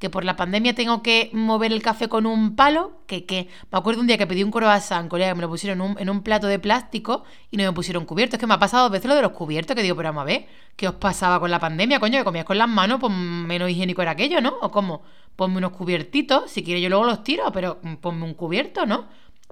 que 0.00 0.08
por 0.08 0.24
la 0.24 0.34
pandemia 0.34 0.74
tengo 0.74 1.02
que 1.02 1.28
mover 1.34 1.72
el 1.72 1.82
café 1.82 2.08
con 2.08 2.24
un 2.24 2.56
palo, 2.56 2.92
que, 3.06 3.26
que 3.26 3.48
me 3.70 3.78
acuerdo 3.78 4.00
un 4.00 4.06
día 4.06 4.16
que 4.16 4.26
pedí 4.26 4.42
un 4.42 4.50
croissant 4.50 5.08
Corea 5.08 5.28
que 5.28 5.34
me 5.34 5.42
lo 5.42 5.48
pusieron 5.50 5.78
en 5.78 5.90
un, 5.90 5.98
en 6.00 6.08
un, 6.08 6.22
plato 6.22 6.46
de 6.46 6.58
plástico 6.58 7.24
y 7.50 7.58
no 7.58 7.64
me 7.64 7.72
pusieron 7.72 8.06
cubierto. 8.06 8.36
Es 8.36 8.40
que 8.40 8.46
me 8.46 8.54
ha 8.54 8.58
pasado 8.58 8.84
dos 8.84 8.92
veces 8.92 9.08
lo 9.08 9.14
de 9.14 9.20
los 9.20 9.32
cubiertos, 9.32 9.76
que 9.76 9.82
digo, 9.82 9.94
pero 9.96 10.08
vamos 10.08 10.22
a 10.22 10.24
ver, 10.24 10.46
¿qué 10.74 10.88
os 10.88 10.94
pasaba 10.94 11.38
con 11.38 11.50
la 11.50 11.60
pandemia, 11.60 12.00
coño? 12.00 12.18
Que 12.18 12.24
comías 12.24 12.46
con 12.46 12.56
las 12.56 12.68
manos, 12.68 12.98
pues 12.98 13.12
menos 13.12 13.68
higiénico 13.68 14.00
era 14.00 14.12
aquello, 14.12 14.40
¿no? 14.40 14.54
¿O 14.62 14.70
cómo? 14.70 15.02
Ponme 15.36 15.58
unos 15.58 15.72
cubiertitos, 15.72 16.50
si 16.50 16.64
quieres 16.64 16.82
yo 16.82 16.88
luego 16.88 17.04
los 17.04 17.22
tiro, 17.22 17.52
pero 17.52 17.78
ponme 18.00 18.24
un 18.24 18.32
cubierto, 18.32 18.86
¿no? 18.86 19.06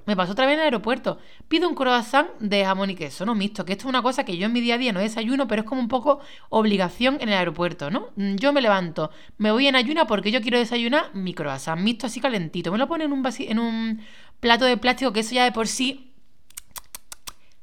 Me 0.06 0.16
pasó 0.16 0.32
otra 0.32 0.46
vez 0.46 0.54
en 0.54 0.60
el 0.60 0.64
aeropuerto. 0.66 1.18
Pido 1.48 1.68
un 1.68 1.74
croissant 1.74 2.28
de 2.40 2.64
jamón 2.64 2.90
y 2.90 2.94
queso, 2.94 3.26
no 3.26 3.34
mixto, 3.34 3.64
que 3.64 3.72
esto 3.72 3.84
es 3.84 3.88
una 3.88 4.02
cosa 4.02 4.24
que 4.24 4.36
yo 4.36 4.46
en 4.46 4.52
mi 4.52 4.60
día 4.60 4.76
a 4.76 4.78
día 4.78 4.92
no 4.92 5.00
desayuno, 5.00 5.46
pero 5.48 5.62
es 5.62 5.68
como 5.68 5.80
un 5.80 5.88
poco 5.88 6.20
obligación 6.48 7.18
en 7.20 7.28
el 7.28 7.34
aeropuerto, 7.34 7.90
¿no? 7.90 8.08
Mm, 8.16 8.36
yo 8.36 8.52
me 8.52 8.62
levanto, 8.62 9.10
me 9.36 9.50
voy 9.50 9.66
en 9.66 9.76
ayuna 9.76 10.06
porque 10.06 10.30
yo 10.30 10.40
quiero 10.40 10.58
desayunar 10.58 11.14
mi 11.14 11.34
croissant 11.34 11.80
mixto 11.80 12.06
así 12.06 12.20
calentito. 12.20 12.72
Me 12.72 12.78
lo 12.78 12.88
pone 12.88 13.04
en 13.04 13.12
un, 13.12 13.22
en 13.38 13.58
un 13.58 14.00
plato 14.40 14.64
de 14.64 14.76
plástico 14.76 15.12
que 15.12 15.20
eso 15.20 15.34
ya 15.34 15.44
de 15.44 15.52
por 15.52 15.66
sí... 15.66 16.12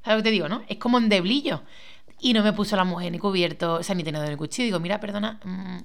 ¿Sabes 0.04 0.19
lo 0.19 0.24
que 0.24 0.30
te 0.30 0.32
digo, 0.32 0.48
no? 0.48 0.62
Es 0.67 0.78
como 0.78 1.00
en 1.00 1.10
deblillo. 1.10 1.63
Y 2.19 2.34
no 2.34 2.43
me 2.43 2.54
puso 2.54 2.76
la 2.76 2.84
mujer 2.84 3.12
ni 3.12 3.19
cubierto, 3.19 3.76
o 3.76 3.84
sea, 3.84 3.95
ni 3.95 4.04
tenedor 4.04 4.30
ni 4.30 4.36
cuchillo. 4.36 4.65
Digo, 4.65 4.80
mira, 4.80 5.00
perdona. 5.00 5.39
Mm, 5.43 5.78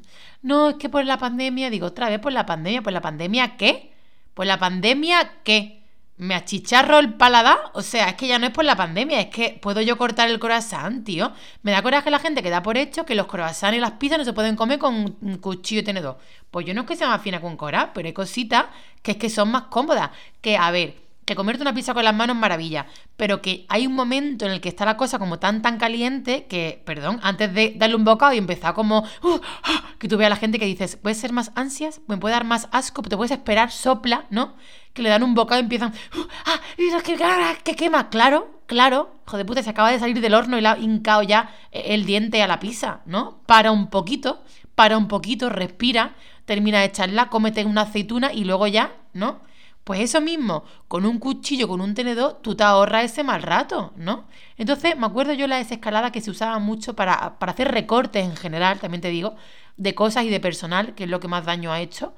no, 0.43 0.71
es 0.71 0.77
que 0.77 0.89
por 0.89 1.05
la 1.07 1.17
pandemia, 1.19 1.71
digo, 1.71 1.87
otra 1.87 2.11
vez 2.11 2.19
por 2.19 2.33
la 2.33 2.45
pandemia, 2.47 2.83
¿por 2.83 2.93
la 2.93 3.01
pandemia 3.01 3.57
qué? 3.57 3.93
¿Por 4.35 4.47
la 4.47 4.59
pandemia 4.59 5.41
qué? 5.43 5.80
Me 6.21 6.35
achicharro 6.35 6.99
el 6.99 7.15
paladar. 7.15 7.59
O 7.73 7.83
sea, 7.83 8.11
es 8.11 8.15
que 8.15 8.29
ya 8.29 8.39
no 8.39 8.47
es 8.47 8.53
por 8.53 8.65
la 8.65 8.77
pandemia, 8.77 9.21
es 9.21 9.29
que 9.29 9.59
puedo 9.61 9.81
yo 9.81 9.97
cortar 9.97 10.29
el 10.29 10.39
croissant, 10.39 11.05
tío. 11.05 11.33
Me 11.63 11.73
da 11.73 11.83
coraje 11.83 12.11
la 12.11 12.19
gente 12.19 12.43
que 12.43 12.51
da 12.51 12.63
por 12.63 12.77
hecho 12.77 13.07
que 13.07 13.15
los 13.15 13.27
croissants 13.27 13.77
y 13.77 13.81
las 13.81 13.93
pizzas 13.93 14.19
no 14.19 14.25
se 14.25 14.35
pueden 14.35 14.55
comer 14.55 14.79
con 14.79 15.17
un 15.21 15.39
cuchillo 15.39 15.83
tenedor. 15.83 16.19
Pues 16.51 16.67
yo 16.67 16.75
no 16.75 16.83
es 16.83 16.87
que 16.87 16.97
sea 16.97 17.09
más 17.09 17.23
fina 17.23 17.41
con 17.41 17.57
cora, 17.57 17.93
pero 17.95 18.07
hay 18.07 18.13
cositas 18.13 18.67
que 19.03 19.13
es 19.13 19.17
que 19.17 19.31
son 19.31 19.51
más 19.51 19.65
cómodas. 19.65 20.11
Que, 20.43 20.59
a 20.59 20.71
ver, 20.71 21.10
que 21.31 21.37
comerte 21.37 21.63
una 21.63 21.73
pizza 21.73 21.95
con 21.95 22.03
las 22.03 22.13
manos 22.13 22.35
maravilla, 22.35 22.87
pero 23.17 23.41
que 23.41 23.65
hay 23.69 23.87
un 23.87 23.95
momento 23.95 24.47
en 24.47 24.51
el 24.51 24.61
que 24.61 24.69
está 24.69 24.85
la 24.85 24.97
cosa 24.97 25.21
como 25.21 25.39
tan 25.39 25.63
tan 25.63 25.79
caliente 25.79 26.47
que, 26.49 26.83
perdón, 26.85 27.21
antes 27.23 27.55
de 27.55 27.75
darle 27.77 27.95
un 27.95 28.05
bocado 28.05 28.33
y 28.33 28.39
empezar 28.39 28.75
como 28.75 29.05
uh, 29.23 29.41
ah", 29.63 29.85
que 30.01 30.09
tú 30.09 30.17
veas 30.17 30.27
a 30.27 30.31
la 30.31 30.37
gente 30.37 30.59
que 30.59 30.67
dices, 30.67 30.97
¿puedes 30.97 31.19
ser 31.19 31.33
más 31.33 31.53
ansias? 31.55 32.01
¿Me 32.09 32.17
puede 32.17 32.33
dar 32.33 32.43
más 32.43 32.69
asco? 32.73 33.03
¿Te 33.03 33.17
puedes 33.17 33.31
esperar? 33.31 33.71
Sopla, 33.71 34.27
¿no? 34.31 34.57
Que 34.93 35.03
le 35.03 35.09
dan 35.09 35.23
un 35.23 35.35
bocado 35.35 35.61
y 35.61 35.63
empiezan, 35.63 35.93
uh, 36.17 36.27
¡ah! 36.47 36.61
Que, 36.77 37.17
que 37.63 37.77
quema! 37.77 38.11
Claro, 38.11 38.63
claro, 38.67 39.15
joder 39.25 39.47
puta, 39.47 39.63
se 39.63 39.71
acaba 39.71 39.93
de 39.93 40.01
salir 40.01 40.21
del 40.21 40.35
horno 40.35 40.59
y 40.59 40.63
le 40.63 40.67
ha 40.69 40.79
hincado 40.79 41.23
ya 41.23 41.55
el 41.71 42.07
diente 42.07 42.43
a 42.43 42.49
la 42.49 42.59
pizza, 42.59 43.03
¿no? 43.07 43.39
Para 43.47 43.71
un 43.71 43.87
poquito, 43.87 44.43
para 44.75 44.99
un 44.99 45.07
poquito, 45.07 45.49
respira, 45.49 46.17
termina 46.45 46.81
de 46.81 46.87
echarla, 46.87 47.29
cómete 47.29 47.65
una 47.65 47.83
aceituna 47.83 48.33
y 48.33 48.43
luego 48.43 48.67
ya, 48.67 48.95
¿no? 49.13 49.49
Pues 49.91 50.03
eso 50.03 50.21
mismo, 50.21 50.63
con 50.87 51.05
un 51.05 51.19
cuchillo, 51.19 51.67
con 51.67 51.81
un 51.81 51.95
tenedor, 51.95 52.39
tú 52.43 52.55
te 52.55 52.63
ahorras 52.63 53.07
ese 53.07 53.25
mal 53.25 53.43
rato, 53.43 53.93
¿no? 53.97 54.29
Entonces, 54.57 54.97
me 54.97 55.05
acuerdo 55.05 55.33
yo 55.33 55.49
la 55.49 55.57
desescalada 55.57 56.13
que 56.13 56.21
se 56.21 56.31
usaba 56.31 56.61
mucho 56.61 56.95
para, 56.95 57.41
para 57.41 57.51
hacer 57.51 57.73
recortes 57.73 58.25
en 58.25 58.37
general, 58.37 58.79
también 58.79 59.01
te 59.01 59.09
digo, 59.09 59.35
de 59.77 59.97
cosas 59.97 60.27
y 60.27 60.31
de 60.31 60.39
personal, 60.39 60.95
que 60.95 61.03
es 61.03 61.11
lo 61.11 61.19
que 61.19 61.27
más 61.27 61.45
daño 61.45 61.73
ha 61.73 61.81
hecho. 61.81 62.15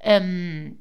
Em, 0.00 0.78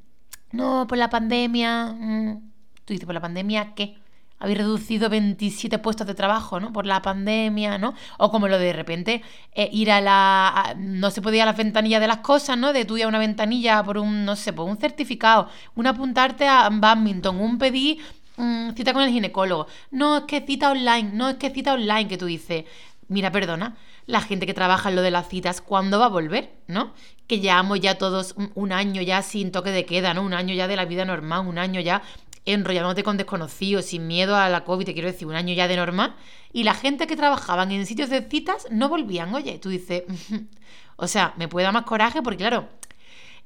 no, 0.52 0.88
por 0.88 0.98
la 0.98 1.12
pandemia. 1.12 1.94
Mm, 1.94 2.52
tú 2.86 2.94
dices, 2.94 3.06
¿por 3.06 3.14
la 3.14 3.22
pandemia 3.22 3.76
qué? 3.76 3.98
Habéis 4.42 4.58
reducido 4.58 5.08
27 5.08 5.78
puestos 5.80 6.08
de 6.08 6.16
trabajo, 6.16 6.60
¿no? 6.60 6.74
Por 6.74 6.88
la 6.88 7.02
pandemia, 7.02 7.78
¿no? 7.78 7.94
O 8.18 8.32
como 8.32 8.48
lo 8.48 8.58
de, 8.58 8.74
repente 8.74 9.22
eh, 9.54 9.70
ir 9.72 9.92
a 9.92 10.02
la... 10.02 10.76
no 10.78 11.12
se 11.12 11.22
podía 11.22 11.44
a 11.44 11.46
las 11.46 11.58
ventanillas 11.58 12.02
de 12.02 12.08
las 12.08 12.18
cosas, 12.18 12.58
¿no? 12.58 12.74
De 12.74 12.84
tú 12.84 12.98
ir 12.98 13.04
a 13.04 13.08
una 13.08 13.20
ventanilla 13.20 13.84
por 13.84 14.00
un, 14.00 14.26
no 14.26 14.36
sé, 14.36 14.52
por 14.52 14.68
un 14.68 14.78
certificado, 14.78 15.48
un 15.76 15.86
apuntarte 15.86 16.48
a 16.48 16.68
badminton, 16.72 17.40
un 17.40 17.60
pedir 17.60 18.00
mm, 18.38 18.72
cita 18.72 18.94
con 18.94 19.04
el 19.04 19.12
ginecólogo. 19.12 19.68
No, 19.92 20.18
es 20.18 20.24
que 20.24 20.42
cita 20.42 20.72
online, 20.72 21.12
no, 21.14 21.30
es 21.30 21.36
que 21.36 21.52
cita 21.52 21.74
online, 21.74 22.08
que 22.08 22.18
tú 22.18 22.26
dices, 22.26 22.66
mira, 23.10 23.32
perdona, 23.32 23.78
la 24.08 24.22
gente 24.22 24.48
que 24.48 24.56
trabaja 24.56 24.90
en 24.90 24.96
lo 24.96 25.04
de 25.04 25.12
las 25.12 25.30
citas, 25.30 25.62
¿cuándo 25.62 26.00
va 26.00 26.06
a 26.06 26.10
volver? 26.10 26.52
¿No? 26.66 26.94
Que 27.28 27.40
llevamos 27.40 27.80
ya 27.80 28.00
todos 28.00 28.34
un 28.56 28.72
año 28.72 29.04
ya 29.04 29.22
sin 29.22 29.52
toque 29.52 29.70
de 29.70 29.86
queda, 29.86 30.16
¿no? 30.16 30.24
Un 30.24 30.34
año 30.34 30.56
ya 30.56 30.68
de 30.68 30.76
la 30.76 30.86
vida 30.86 31.06
normal, 31.06 31.46
un 31.46 31.60
año 31.60 31.80
ya 31.80 32.02
enrollándote 32.46 33.04
con 33.04 33.18
desconocidos, 33.18 33.86
sin 33.86 34.08
miedo 34.08 34.36
a 34.36 34.50
la 34.50 34.64
COVID, 34.64 34.86
te 34.86 34.94
quiero 34.94 35.12
decir, 35.12 35.28
un 35.28 35.36
año 35.36 35.54
ya 35.54 35.68
de 35.68 35.76
normal, 35.76 36.16
y 36.52 36.64
la 36.64 36.74
gente 36.74 37.08
que 37.08 37.16
trabajaban 37.16 37.72
en 37.72 37.86
sitios 37.86 38.10
de 38.10 38.22
citas 38.24 38.68
no 38.72 38.90
volvían. 38.90 39.34
Oye, 39.34 39.60
tú 39.60 39.70
dices, 39.70 40.04
o 40.96 41.08
sea, 41.08 41.34
me 41.38 41.48
puede 41.48 41.66
dar 41.66 41.74
más 41.74 41.84
coraje 41.84 42.22
porque, 42.22 42.38
claro, 42.38 42.68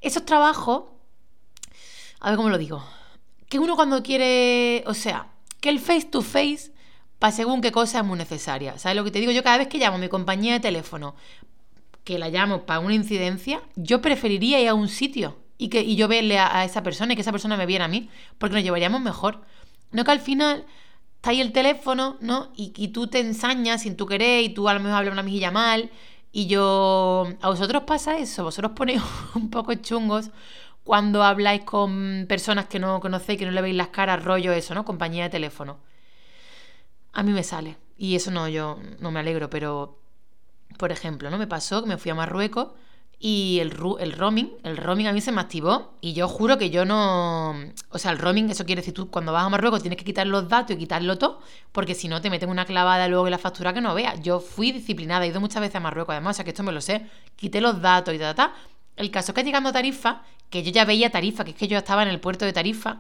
esos 0.02 0.26
trabajos, 0.26 0.86
a 2.20 2.30
ver 2.30 2.38
cómo 2.38 2.50
lo 2.50 2.58
digo, 2.58 2.84
que 3.50 3.60
uno 3.60 3.76
cuando 3.76 4.02
quiere, 4.02 4.84
o 4.88 4.94
sea, 4.94 5.28
que 5.60 5.70
el 5.70 5.80
face 5.80 6.06
to 6.06 6.22
face, 6.22 6.72
para 7.20 7.32
según 7.32 7.62
qué 7.62 7.72
cosa 7.72 8.00
es 8.00 8.06
muy 8.06 8.18
necesaria. 8.18 8.78
¿Sabes 8.78 8.96
lo 8.96 9.04
que 9.04 9.12
te 9.12 9.20
digo? 9.20 9.32
Yo 9.32 9.44
cada 9.44 9.58
vez 9.58 9.68
que 9.68 9.78
llamo 9.78 9.98
a 9.98 10.00
mi 10.00 10.10
compañía 10.10 10.54
de 10.54 10.60
teléfono, 10.60 11.16
que 12.04 12.20
la 12.20 12.30
llamo 12.30 12.66
para 12.66 12.80
una 12.80 12.94
incidencia, 12.94 13.62
yo 13.76 14.02
preferiría 14.02 14.60
ir 14.60 14.70
a 14.70 14.74
un 14.74 14.88
sitio 14.88 15.45
y, 15.58 15.70
que, 15.70 15.82
y 15.82 15.96
yo 15.96 16.08
verle 16.08 16.40
a, 16.40 16.64
esa 16.66 16.84
persona 16.84 17.14
y 17.14 17.16
que 17.16 17.22
esa 17.22 17.32
persona 17.32 17.58
me 17.58 17.66
viera 17.66 17.86
a 17.86 17.88
mí, 17.88 18.10
porque 18.38 18.56
nos 18.56 18.64
llevaríamos 18.64 19.02
mejor. 19.02 19.42
No 19.92 20.04
que 20.04 20.12
al 20.12 20.20
final 20.20 20.66
está 21.16 21.30
ahí 21.32 21.42
el 21.42 21.52
teléfono, 21.52 22.18
¿no? 22.22 22.52
Y, 22.56 22.74
y 22.76 22.90
tú 22.90 23.08
te 23.08 23.20
ensañas 23.20 23.84
sin 23.84 23.98
tú 23.98 24.06
querer 24.06 24.44
y 24.44 24.50
tú 24.50 24.68
a 24.70 24.74
lo 24.74 24.80
mejor 24.80 25.00
hablas 25.00 25.14
una 25.14 25.24
mejilla 25.24 25.52
mal 25.52 25.90
y 26.32 26.48
yo... 26.48 27.28
¿A 27.42 27.50
vosotros 27.50 27.84
pasa 27.84 28.18
eso? 28.18 28.44
¿Vosotros 28.44 28.74
ponéis 28.76 29.02
un 29.36 29.50
poco 29.50 29.74
chungos 29.76 30.32
cuando 30.84 31.24
habláis 31.24 31.64
con 31.64 32.26
personas 32.30 32.68
que 32.68 32.78
no 32.80 33.00
conocéis, 33.00 33.40
que 33.40 33.46
no 33.46 33.52
le 33.52 33.62
veis 33.62 33.76
las 33.76 33.88
caras, 33.88 34.24
rollo 34.24 34.54
eso, 34.54 34.76
¿no? 34.76 34.86
Compañía 34.86 35.24
de 35.24 35.30
teléfono. 35.30 35.80
A 37.14 37.24
mí 37.24 37.32
me 37.32 37.44
sale. 37.44 37.78
Y 37.98 38.16
eso 38.16 38.30
no, 38.30 38.48
yo 38.50 38.80
no 39.00 39.10
me 39.12 39.20
alegro, 39.20 39.50
pero, 39.50 39.98
por 40.78 40.92
ejemplo, 40.92 41.30
¿no? 41.30 41.38
Me 41.38 41.48
pasó 41.48 41.82
que 41.82 41.88
me 41.88 41.98
fui 41.98 42.12
a 42.12 42.16
Marruecos 42.16 42.74
y 43.28 43.60
el, 43.60 43.74
el 44.02 44.12
roaming, 44.12 44.52
el 44.62 44.78
roaming 44.78 45.08
a 45.08 45.12
mí 45.12 45.20
se 45.20 45.32
me 45.32 45.42
activó 45.42 45.96
y 46.00 46.14
yo 46.14 46.28
juro 46.28 46.60
que 46.60 46.70
yo 46.70 46.86
no... 46.86 47.56
O 47.90 47.98
sea, 47.98 48.12
el 48.12 48.20
roaming, 48.20 48.52
eso 48.52 48.68
quiere 48.68 48.82
decir 48.82 48.94
tú 48.94 49.10
cuando 49.10 49.34
vas 49.34 49.44
a 49.44 49.50
Marruecos 49.50 49.82
tienes 49.82 49.98
que 49.98 50.06
quitar 50.06 50.28
los 50.28 50.48
datos 50.48 50.76
y 50.76 50.78
quitarlo 50.78 51.18
todo, 51.18 51.40
porque 51.72 51.96
si 51.96 52.08
no 52.08 52.22
te 52.22 52.30
meten 52.30 52.50
una 52.50 52.66
clavada 52.66 53.08
luego 53.08 53.26
en 53.26 53.32
la 53.32 53.40
factura 53.40 53.74
que 53.74 53.82
no 53.82 53.96
veas. 53.96 54.22
Yo 54.22 54.40
fui 54.40 54.72
disciplinada, 54.72 55.26
he 55.26 55.30
ido 55.30 55.42
muchas 55.42 55.60
veces 55.60 55.78
a 55.78 55.80
Marruecos 55.80 56.14
además, 56.14 56.36
o 56.36 56.38
sea 56.38 56.46
que 56.46 56.52
esto 56.52 56.62
me 56.62 56.72
lo 56.72 56.82
sé. 56.82 57.08
Quité 57.36 57.62
los 57.62 57.82
datos 57.82 58.14
y 58.14 58.20
ta, 58.20 58.36
ta. 58.36 58.54
El 58.96 59.10
caso 59.10 59.32
es 59.32 59.36
que 59.36 59.44
llegando 59.44 59.70
a 59.70 59.74
Tarifa, 59.74 60.22
que 60.52 60.62
yo 60.62 60.70
ya 60.70 60.86
veía 60.86 61.10
Tarifa, 61.10 61.44
que 61.44 61.50
es 61.50 61.58
que 61.58 61.68
yo 61.68 61.80
estaba 61.80 62.04
en 62.04 62.10
el 62.10 62.20
puerto 62.20 62.46
de 62.46 62.54
Tarifa, 62.54 63.00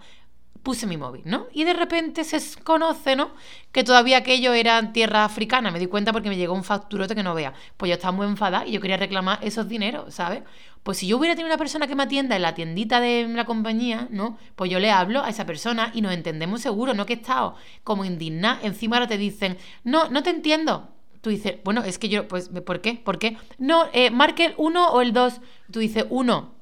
puse 0.65 0.87
mi 0.87 0.97
móvil, 0.97 1.21
¿no? 1.23 1.47
Y 1.53 1.63
de 1.63 1.73
repente 1.73 2.25
se 2.25 2.61
conoce, 2.61 3.15
¿no? 3.15 3.29
Que 3.71 3.85
todavía 3.85 4.17
aquello 4.17 4.51
era 4.51 4.91
tierra 4.91 5.23
africana. 5.23 5.71
Me 5.71 5.79
di 5.79 5.85
cuenta 5.85 6.11
porque 6.11 6.27
me 6.27 6.35
llegó 6.35 6.53
un 6.53 6.65
facturote 6.65 7.15
que 7.15 7.23
no 7.23 7.33
vea. 7.33 7.53
Pues 7.77 7.89
yo 7.89 7.93
estaba 7.93 8.11
muy 8.11 8.25
enfadada 8.25 8.65
y 8.65 8.71
yo 8.71 8.81
quería 8.81 8.97
reclamar 8.97 9.39
esos 9.41 9.69
dineros, 9.69 10.13
¿sabes? 10.13 10.41
Pues 10.83 10.97
si 10.97 11.07
yo 11.07 11.17
hubiera 11.17 11.35
tenido 11.35 11.53
una 11.53 11.57
persona 11.57 11.87
que 11.87 11.95
me 11.95 12.03
atienda 12.03 12.35
en 12.35 12.41
la 12.41 12.55
tiendita 12.55 12.99
de 12.99 13.27
la 13.27 13.45
compañía, 13.45 14.07
¿no? 14.09 14.37
Pues 14.55 14.69
yo 14.69 14.79
le 14.79 14.91
hablo 14.91 15.23
a 15.23 15.29
esa 15.29 15.45
persona 15.45 15.91
y 15.93 16.01
nos 16.01 16.13
entendemos 16.13 16.61
seguro, 16.61 16.93
no 16.93 17.05
que 17.05 17.13
he 17.13 17.17
estado 17.17 17.55
como 17.83 18.03
indignada. 18.03 18.59
Encima 18.63 18.97
ahora 18.97 19.07
te 19.07 19.17
dicen, 19.17 19.57
no, 19.83 20.09
no 20.09 20.23
te 20.23 20.31
entiendo. 20.31 20.89
Tú 21.21 21.29
dices, 21.29 21.57
bueno, 21.63 21.83
es 21.83 21.99
que 21.99 22.09
yo, 22.09 22.27
pues, 22.27 22.49
¿por 22.49 22.81
qué? 22.81 22.95
¿Por 22.95 23.19
qué? 23.19 23.37
No, 23.59 23.85
eh, 23.93 24.09
marque 24.09 24.45
el 24.45 24.53
1 24.57 24.87
o 24.89 25.01
el 25.01 25.13
2. 25.13 25.41
Tú 25.71 25.79
dices, 25.79 26.05
1. 26.09 26.54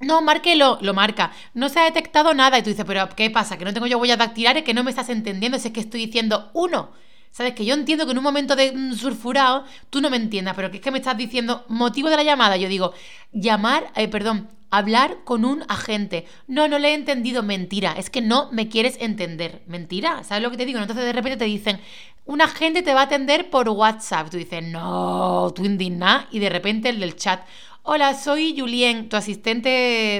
No, 0.00 0.20
márquelo, 0.20 0.78
lo 0.82 0.92
marca. 0.94 1.32
No 1.54 1.68
se 1.68 1.80
ha 1.80 1.84
detectado 1.84 2.34
nada. 2.34 2.58
Y 2.58 2.62
tú 2.62 2.70
dices, 2.70 2.84
pero 2.86 3.08
¿qué 3.16 3.30
pasa? 3.30 3.56
Que 3.56 3.64
no 3.64 3.72
tengo 3.72 3.86
yo 3.86 3.98
huellas 3.98 4.18
dactilares, 4.18 4.62
que 4.62 4.74
no 4.74 4.84
me 4.84 4.90
estás 4.90 5.08
entendiendo. 5.08 5.58
Si 5.58 5.68
es 5.68 5.74
que 5.74 5.80
estoy 5.80 6.06
diciendo 6.06 6.50
uno. 6.54 6.90
¿Sabes? 7.30 7.54
Que 7.54 7.66
yo 7.66 7.74
entiendo 7.74 8.06
que 8.06 8.12
en 8.12 8.18
un 8.18 8.24
momento 8.24 8.56
de 8.56 8.72
surfurado 8.96 9.64
tú 9.90 10.00
no 10.00 10.08
me 10.08 10.16
entiendas, 10.16 10.54
pero 10.54 10.70
que 10.70 10.78
es 10.78 10.82
que 10.82 10.90
me 10.90 10.98
estás 10.98 11.18
diciendo 11.18 11.66
motivo 11.68 12.08
de 12.08 12.16
la 12.16 12.22
llamada. 12.22 12.56
Yo 12.56 12.68
digo, 12.68 12.94
llamar, 13.32 13.92
eh, 13.94 14.08
perdón, 14.08 14.48
hablar 14.70 15.18
con 15.24 15.44
un 15.44 15.64
agente. 15.68 16.26
No, 16.46 16.68
no 16.68 16.78
le 16.78 16.90
he 16.90 16.94
entendido. 16.94 17.42
Mentira. 17.42 17.92
Es 17.92 18.10
que 18.10 18.20
no 18.20 18.50
me 18.52 18.68
quieres 18.68 18.96
entender. 19.00 19.62
Mentira. 19.66 20.24
¿Sabes 20.24 20.42
lo 20.42 20.50
que 20.50 20.56
te 20.56 20.66
digo? 20.66 20.78
Entonces 20.78 21.04
de 21.04 21.12
repente 21.12 21.36
te 21.36 21.44
dicen, 21.44 21.80
un 22.24 22.42
agente 22.42 22.82
te 22.82 22.94
va 22.94 23.00
a 23.00 23.04
atender 23.04 23.50
por 23.50 23.68
WhatsApp. 23.68 24.30
Tú 24.30 24.36
dices, 24.36 24.62
no, 24.62 25.52
tú 25.54 25.64
indigna. 25.64 26.28
Y 26.30 26.38
de 26.38 26.48
repente 26.48 26.88
el 26.88 27.00
del 27.00 27.16
chat, 27.16 27.40
Hola, 27.88 28.14
soy 28.14 28.52
Julien, 28.58 29.08
tu 29.08 29.16
asistente 29.16 29.68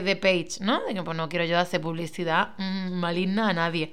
de 0.04 0.16
Page, 0.16 0.58
¿no? 0.60 0.82
Que 0.86 1.02
pues 1.02 1.16
no 1.16 1.28
quiero 1.28 1.44
yo 1.46 1.58
hacer 1.58 1.80
publicidad 1.80 2.54
mm, 2.58 2.92
maligna 2.92 3.48
a 3.48 3.52
nadie. 3.52 3.92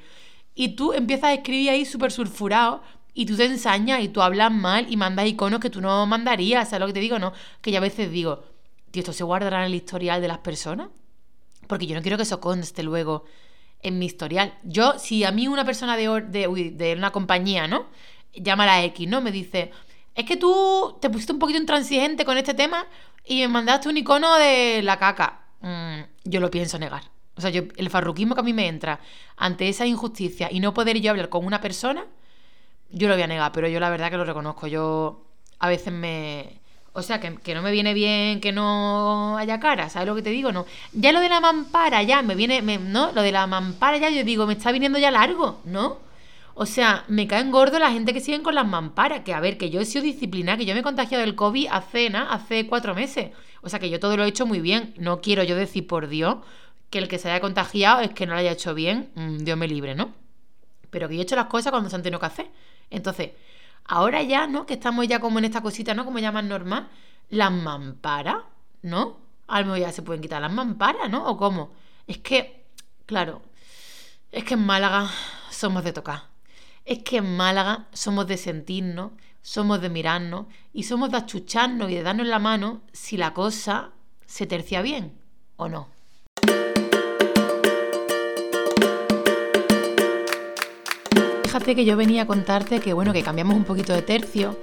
Y 0.54 0.76
tú 0.76 0.94
empiezas 0.94 1.26
a 1.26 1.34
escribir 1.34 1.72
ahí 1.72 1.84
súper 1.84 2.12
sulfurado 2.12 2.84
y 3.16 3.26
tú 3.26 3.36
te 3.36 3.46
ensañas 3.46 4.02
y 4.04 4.10
tú 4.10 4.22
hablas 4.22 4.52
mal 4.52 4.86
y 4.92 4.96
mandas 4.96 5.26
iconos 5.26 5.60
que 5.60 5.72
tú 5.72 5.82
no 5.82 6.06
mandarías, 6.06 6.70
¿sabes 6.70 6.82
lo 6.82 6.88
que 6.88 6.94
te 6.94 7.00
digo? 7.00 7.18
No, 7.18 7.34
que 7.62 7.72
yo 7.72 7.80
a 7.80 7.82
veces 7.82 8.12
digo, 8.12 8.44
tío, 8.92 9.00
¿esto 9.02 9.12
se 9.12 9.24
guardará 9.24 9.62
en 9.62 9.66
el 9.66 9.76
historial 9.76 10.22
de 10.22 10.28
las 10.28 10.38
personas? 10.38 10.90
Porque 11.68 11.88
yo 11.88 11.96
no 11.96 12.04
quiero 12.04 12.18
que 12.18 12.24
eso 12.24 12.40
conste 12.40 12.84
luego 12.84 13.26
en 13.82 13.98
mi 14.00 14.06
historial. 14.06 14.54
Yo, 14.64 15.00
si 15.00 15.24
a 15.24 15.32
mí 15.32 15.48
una 15.48 15.66
persona 15.66 15.98
de, 15.98 16.08
de, 16.28 16.72
de 16.76 16.94
una 16.94 17.12
compañía, 17.12 17.68
¿no? 17.68 17.88
Llama 18.34 18.64
a 18.66 18.68
la 18.68 18.84
X, 18.86 19.08
¿no? 19.08 19.22
Me 19.22 19.32
dice, 19.32 19.72
es 20.16 20.26
que 20.26 20.38
tú 20.38 20.98
te 21.02 21.10
pusiste 21.10 21.34
un 21.34 21.40
poquito 21.40 21.60
intransigente 21.60 22.26
con 22.26 22.38
este 22.38 22.54
tema 22.54 22.86
y 23.26 23.42
me 23.42 23.48
mandaste 23.48 23.90
un 23.90 23.98
icono 23.98 24.36
de 24.36 24.82
la 24.84 24.98
caca. 24.98 25.42
Mm, 25.62 26.02
yo 26.26 26.40
lo 26.40 26.52
pienso 26.52 26.78
negar. 26.78 27.04
O 27.36 27.42
sea, 27.42 27.50
yo, 27.50 27.64
el 27.78 27.90
farruquismo 27.90 28.36
que 28.36 28.42
a 28.42 28.44
mí 28.44 28.54
me 28.54 28.68
entra 28.68 29.00
ante 29.38 29.68
esa 29.68 29.86
injusticia 29.86 30.50
y 30.52 30.60
no 30.60 30.74
poder 30.74 31.00
yo 31.02 31.12
hablar 31.12 31.30
con 31.30 31.46
una 31.46 31.62
persona, 31.62 32.06
yo 32.92 33.08
lo 33.08 33.16
voy 33.16 33.24
a 33.24 33.28
negar, 33.28 33.52
pero 33.52 33.68
yo 33.68 33.80
la 33.80 33.90
verdad 33.90 34.12
que 34.12 34.18
lo 34.18 34.26
reconozco. 34.26 34.68
Yo 34.68 35.26
a 35.60 35.68
veces 35.68 35.92
me... 35.92 36.62
O 36.96 37.02
sea, 37.02 37.20
que, 37.20 37.38
que, 37.38 37.56
no 37.56 37.64
me 37.64 37.72
viene 37.72 37.96
bien 37.96 38.40
que 38.40 38.52
no 38.52 39.36
haya 39.40 39.60
cara, 39.60 39.90
¿sabes 39.90 40.08
lo 40.08 40.14
que 40.14 40.22
te 40.22 40.30
digo? 40.30 40.52
No. 40.52 40.68
Ya 40.92 41.12
lo 41.12 41.22
de 41.22 41.30
la 41.30 41.40
mampara, 41.40 42.04
ya, 42.04 42.22
me 42.22 42.36
viene, 42.36 42.62
¿no? 42.78 43.12
Lo 43.14 43.24
de 43.24 43.32
la 43.32 43.48
mampara, 43.48 43.98
ya, 43.98 44.12
yo 44.12 44.24
digo, 44.24 44.46
me 44.46 44.54
está 44.54 44.72
viniendo 44.72 45.00
ya 45.00 45.10
largo, 45.10 45.60
¿no? 45.66 45.98
O 46.56 46.66
sea, 46.66 47.04
me 47.08 47.28
caen 47.28 47.52
gordo 47.52 47.80
la 47.80 47.92
gente 47.92 48.14
que 48.14 48.20
siguen 48.20 48.44
con 48.44 48.56
las 48.56 48.68
mamparas. 48.68 49.22
Que 49.22 49.34
a 49.34 49.40
ver, 49.40 49.58
que 49.58 49.70
yo 49.70 49.82
he 49.82 49.86
sido 49.86 50.04
disciplinada, 50.04 50.58
que 50.58 50.66
yo 50.66 50.74
me 50.74 50.82
he 50.82 50.84
contagiado 50.84 51.24
del 51.24 51.36
COVID 51.36 51.68
hace, 51.72 52.10
¿na? 52.10 52.32
hace 52.32 52.68
cuatro 52.68 52.94
meses. 52.94 53.32
O 53.62 53.70
sea, 53.70 53.80
que 53.80 53.90
yo 53.90 54.00
todo 54.00 54.18
lo 54.18 54.24
he 54.24 54.28
hecho 54.28 54.46
muy 54.46 54.62
bien. 54.62 54.94
No 54.98 55.22
quiero 55.22 55.44
yo 55.44 55.56
decir, 55.56 55.88
por 55.88 56.08
Dios, 56.08 56.38
que 56.90 57.00
el 57.00 57.08
que 57.08 57.18
se 57.18 57.30
haya 57.30 57.42
contagiado 57.42 58.02
es 58.02 58.12
que 58.12 58.28
no 58.28 58.34
lo 58.34 58.40
haya 58.40 58.52
hecho 58.52 58.76
bien. 58.76 59.12
Mm, 59.16 59.38
Dios 59.40 59.58
me 59.58 59.68
libre, 59.68 59.96
¿no? 59.96 60.14
Pero 60.92 61.10
que 61.10 61.16
yo 61.16 61.22
he 61.22 61.24
hecho 61.24 61.36
las 61.36 61.48
cosas 61.48 61.72
cuando 61.72 61.90
se 61.90 61.96
han 61.96 62.04
tenido 62.04 62.20
que 62.20 62.26
hacer. 62.28 62.52
Entonces, 62.92 63.32
ahora 63.86 64.22
ya, 64.22 64.46
¿no? 64.48 64.66
Que 64.68 64.76
estamos 64.76 65.08
ya 65.08 65.20
como 65.20 65.40
en 65.40 65.46
esta 65.46 65.62
cosita, 65.62 65.94
¿no? 65.96 66.06
Como 66.06 66.20
llaman 66.20 66.48
normal. 66.48 66.88
Las 67.30 67.52
mamparas, 67.52 68.38
¿no? 68.84 69.18
A 69.48 69.60
lo 69.62 69.68
mejor 69.68 69.80
ya 69.80 69.92
se 69.92 70.04
pueden 70.04 70.22
quitar 70.22 70.42
las 70.42 70.52
mamparas, 70.52 71.10
¿no? 71.10 71.26
¿O 71.28 71.38
cómo? 71.38 71.72
Es 72.06 72.20
que, 72.20 72.66
claro, 73.08 73.42
es 74.32 74.44
que 74.44 74.54
en 74.54 74.66
Málaga 74.66 75.10
somos 75.50 75.84
de 75.84 75.94
tocar 75.94 76.33
es 76.86 77.00
que 77.00 77.18
en 77.18 77.36
Málaga 77.38 77.88
somos 77.94 78.28
de 78.28 78.38
sentirnos, 78.38 79.12
somos 79.42 79.82
de 79.82 79.90
mirarnos 79.90 80.48
y 80.74 80.84
somos 80.84 81.12
de 81.12 81.18
achucharnos 81.18 81.90
y 81.90 81.96
de 81.96 82.04
darnos 82.04 82.28
la 82.28 82.40
mano 82.40 82.82
si 82.92 83.18
la 83.18 83.34
cosa 83.34 83.92
se 84.26 84.48
tercia 84.48 84.82
bien 84.82 85.14
o 85.56 85.70
no. 85.70 85.88
Fíjate 91.44 91.76
que 91.76 91.86
yo 91.86 91.96
venía 91.96 92.24
a 92.24 92.28
contarte 92.28 92.80
que 92.80 92.94
bueno, 92.94 93.14
que 93.14 93.22
cambiamos 93.22 93.56
un 93.56 93.64
poquito 93.64 93.94
de 93.94 94.02
tercio, 94.02 94.58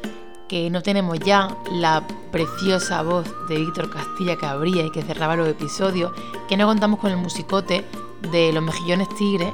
que 0.48 0.68
no 0.70 0.82
tenemos 0.82 1.20
ya 1.20 1.56
la 1.70 2.04
preciosa 2.32 3.02
voz 3.02 3.32
de 3.48 3.58
Víctor 3.58 3.88
Castilla 3.90 4.36
que 4.36 4.46
abría 4.46 4.84
y 4.84 4.90
que 4.90 5.02
cerraba 5.02 5.36
los 5.36 5.48
episodios, 5.48 6.12
que 6.48 6.56
no 6.56 6.66
contamos 6.66 6.98
con 6.98 7.12
el 7.12 7.16
musicote 7.16 7.84
de 8.32 8.52
los 8.52 8.62
mejillones 8.62 9.08
tigres 9.16 9.52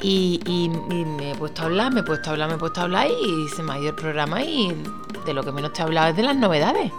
y, 0.00 0.70
me 1.18 1.32
he 1.32 1.34
puesto 1.34 1.62
a 1.62 1.64
hablar, 1.66 1.92
me 1.92 2.00
he 2.00 2.02
puesto 2.02 2.30
a 2.30 2.32
hablar, 2.32 2.48
me 2.48 2.54
he 2.54 2.58
puesto 2.58 2.80
a 2.80 2.84
hablar 2.84 3.08
y 3.08 3.48
se 3.48 3.62
me 3.62 3.72
ha 3.72 3.78
ido 3.78 3.90
el 3.90 3.94
programa 3.94 4.42
y 4.42 4.74
de 5.26 5.34
lo 5.34 5.42
que 5.42 5.52
menos 5.52 5.72
te 5.72 5.80
he 5.80 5.84
hablado 5.84 6.08
es 6.08 6.16
de 6.16 6.22
las 6.22 6.36
novedades. 6.36 6.92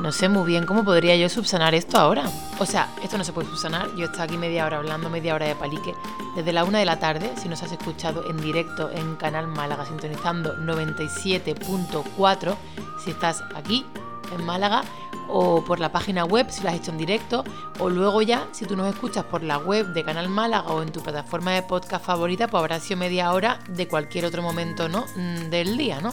No 0.00 0.12
sé 0.12 0.30
muy 0.30 0.46
bien 0.46 0.64
cómo 0.64 0.82
podría 0.82 1.14
yo 1.16 1.28
subsanar 1.28 1.74
esto 1.74 1.98
ahora. 1.98 2.24
O 2.58 2.64
sea, 2.64 2.88
esto 3.02 3.18
no 3.18 3.24
se 3.24 3.34
puede 3.34 3.48
subsanar. 3.48 3.94
Yo 3.96 4.06
estoy 4.06 4.22
aquí 4.22 4.38
media 4.38 4.64
hora 4.64 4.78
hablando, 4.78 5.10
media 5.10 5.34
hora 5.34 5.46
de 5.46 5.54
palique. 5.54 5.94
Desde 6.34 6.54
la 6.54 6.64
una 6.64 6.78
de 6.78 6.86
la 6.86 6.98
tarde, 6.98 7.30
si 7.36 7.50
nos 7.50 7.62
has 7.62 7.72
escuchado 7.72 8.30
en 8.30 8.38
directo 8.38 8.90
en 8.90 9.16
Canal 9.16 9.46
Málaga, 9.46 9.84
sintonizando 9.84 10.56
97.4, 10.56 12.56
si 13.04 13.10
estás 13.10 13.44
aquí 13.54 13.84
en 14.32 14.44
Málaga, 14.44 14.82
o 15.28 15.62
por 15.64 15.80
la 15.80 15.92
página 15.92 16.24
web 16.24 16.46
si 16.50 16.62
lo 16.62 16.68
has 16.68 16.76
hecho 16.76 16.90
en 16.90 16.98
directo, 16.98 17.44
o 17.78 17.88
luego 17.88 18.22
ya, 18.22 18.46
si 18.52 18.64
tú 18.64 18.76
nos 18.76 18.92
escuchas 18.92 19.24
por 19.24 19.42
la 19.42 19.58
web 19.58 19.92
de 19.92 20.04
Canal 20.04 20.28
Málaga 20.28 20.68
o 20.68 20.82
en 20.82 20.92
tu 20.92 21.00
plataforma 21.02 21.52
de 21.52 21.62
podcast 21.62 22.04
favorita, 22.04 22.48
pues 22.48 22.60
habrá 22.60 22.80
sido 22.80 22.98
media 22.98 23.32
hora 23.32 23.58
de 23.68 23.88
cualquier 23.88 24.24
otro 24.24 24.42
momento 24.42 24.88
¿no? 24.88 25.06
Mm, 25.16 25.50
del 25.50 25.76
día, 25.76 26.00
¿no? 26.00 26.12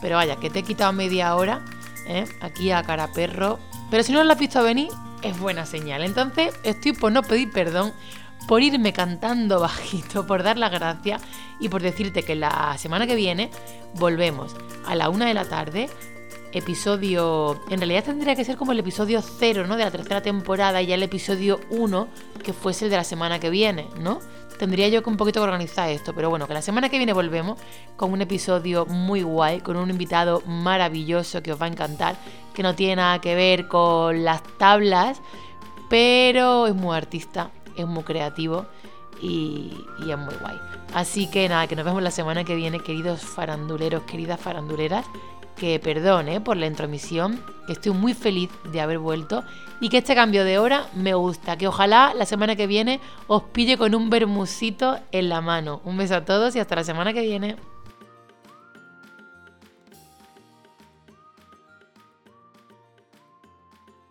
Pero 0.00 0.16
vaya, 0.16 0.36
que 0.36 0.50
te 0.50 0.60
he 0.60 0.62
quitado 0.62 0.92
media 0.92 1.34
hora 1.34 1.64
¿eh? 2.06 2.26
aquí 2.40 2.70
a 2.70 2.82
cara 2.82 3.12
perro. 3.12 3.58
Pero 3.90 4.02
si 4.02 4.12
no 4.12 4.22
lo 4.22 4.32
has 4.32 4.38
visto 4.38 4.62
venir, 4.62 4.88
es 5.22 5.38
buena 5.38 5.66
señal. 5.66 6.02
Entonces, 6.02 6.54
estoy 6.62 6.92
por 6.92 7.10
no 7.12 7.22
pedir 7.22 7.50
perdón 7.50 7.92
por 8.46 8.62
irme 8.62 8.92
cantando 8.92 9.60
bajito, 9.60 10.26
por 10.26 10.42
dar 10.42 10.58
las 10.58 10.72
gracias 10.72 11.22
y 11.60 11.68
por 11.68 11.82
decirte 11.82 12.22
que 12.22 12.34
la 12.34 12.76
semana 12.78 13.06
que 13.06 13.14
viene 13.14 13.50
volvemos 13.94 14.54
a 14.86 14.94
la 14.94 15.08
una 15.08 15.26
de 15.26 15.34
la 15.34 15.44
tarde 15.44 15.88
episodio, 16.52 17.60
en 17.68 17.78
realidad 17.78 18.04
tendría 18.04 18.34
que 18.34 18.44
ser 18.44 18.56
como 18.56 18.72
el 18.72 18.78
episodio 18.78 19.20
cero, 19.22 19.66
¿no? 19.66 19.76
De 19.76 19.84
la 19.84 19.90
tercera 19.90 20.22
temporada 20.22 20.80
y 20.80 20.86
ya 20.86 20.94
el 20.94 21.02
episodio 21.02 21.60
1 21.70 22.08
que 22.42 22.52
fuese 22.52 22.86
el 22.86 22.90
de 22.90 22.96
la 22.96 23.04
semana 23.04 23.38
que 23.38 23.50
viene, 23.50 23.88
¿no? 24.00 24.20
Tendría 24.58 24.88
yo 24.88 25.02
que 25.02 25.10
un 25.10 25.16
poquito 25.16 25.42
organizar 25.42 25.88
esto, 25.90 26.12
pero 26.14 26.30
bueno, 26.30 26.48
que 26.48 26.54
la 26.54 26.62
semana 26.62 26.88
que 26.88 26.96
viene 26.96 27.12
volvemos 27.12 27.58
con 27.96 28.12
un 28.12 28.22
episodio 28.22 28.86
muy 28.86 29.22
guay, 29.22 29.60
con 29.60 29.76
un 29.76 29.90
invitado 29.90 30.42
maravilloso 30.46 31.42
que 31.42 31.52
os 31.52 31.60
va 31.60 31.66
a 31.66 31.68
encantar, 31.68 32.16
que 32.54 32.62
no 32.62 32.74
tiene 32.74 32.96
nada 32.96 33.20
que 33.20 33.34
ver 33.36 33.68
con 33.68 34.24
las 34.24 34.42
tablas, 34.58 35.20
pero 35.88 36.66
es 36.66 36.74
muy 36.74 36.96
artista, 36.96 37.50
es 37.76 37.86
muy 37.86 38.02
creativo 38.02 38.66
y, 39.22 39.76
y 40.04 40.10
es 40.10 40.18
muy 40.18 40.34
guay. 40.40 40.56
Así 40.92 41.30
que 41.30 41.48
nada, 41.48 41.66
que 41.68 41.76
nos 41.76 41.84
vemos 41.84 42.02
la 42.02 42.10
semana 42.10 42.42
que 42.42 42.56
viene, 42.56 42.80
queridos 42.80 43.20
faranduleros, 43.20 44.02
queridas 44.04 44.40
faranduleras 44.40 45.06
que 45.58 45.78
perdón 45.78 46.28
¿eh? 46.28 46.40
por 46.40 46.56
la 46.56 46.66
intromisión, 46.66 47.42
que 47.66 47.72
estoy 47.74 47.92
muy 47.92 48.14
feliz 48.14 48.50
de 48.72 48.80
haber 48.80 48.98
vuelto 48.98 49.44
y 49.80 49.88
que 49.88 49.98
este 49.98 50.14
cambio 50.14 50.44
de 50.44 50.58
hora 50.58 50.86
me 50.94 51.14
gusta, 51.14 51.56
que 51.56 51.68
ojalá 51.68 52.14
la 52.14 52.24
semana 52.24 52.56
que 52.56 52.66
viene 52.66 53.00
os 53.26 53.42
pille 53.42 53.76
con 53.76 53.94
un 53.94 54.08
bermucito 54.08 54.98
en 55.12 55.28
la 55.28 55.40
mano. 55.40 55.80
Un 55.84 55.98
beso 55.98 56.16
a 56.16 56.24
todos 56.24 56.56
y 56.56 56.60
hasta 56.60 56.76
la 56.76 56.84
semana 56.84 57.12
que 57.12 57.22
viene. 57.22 57.56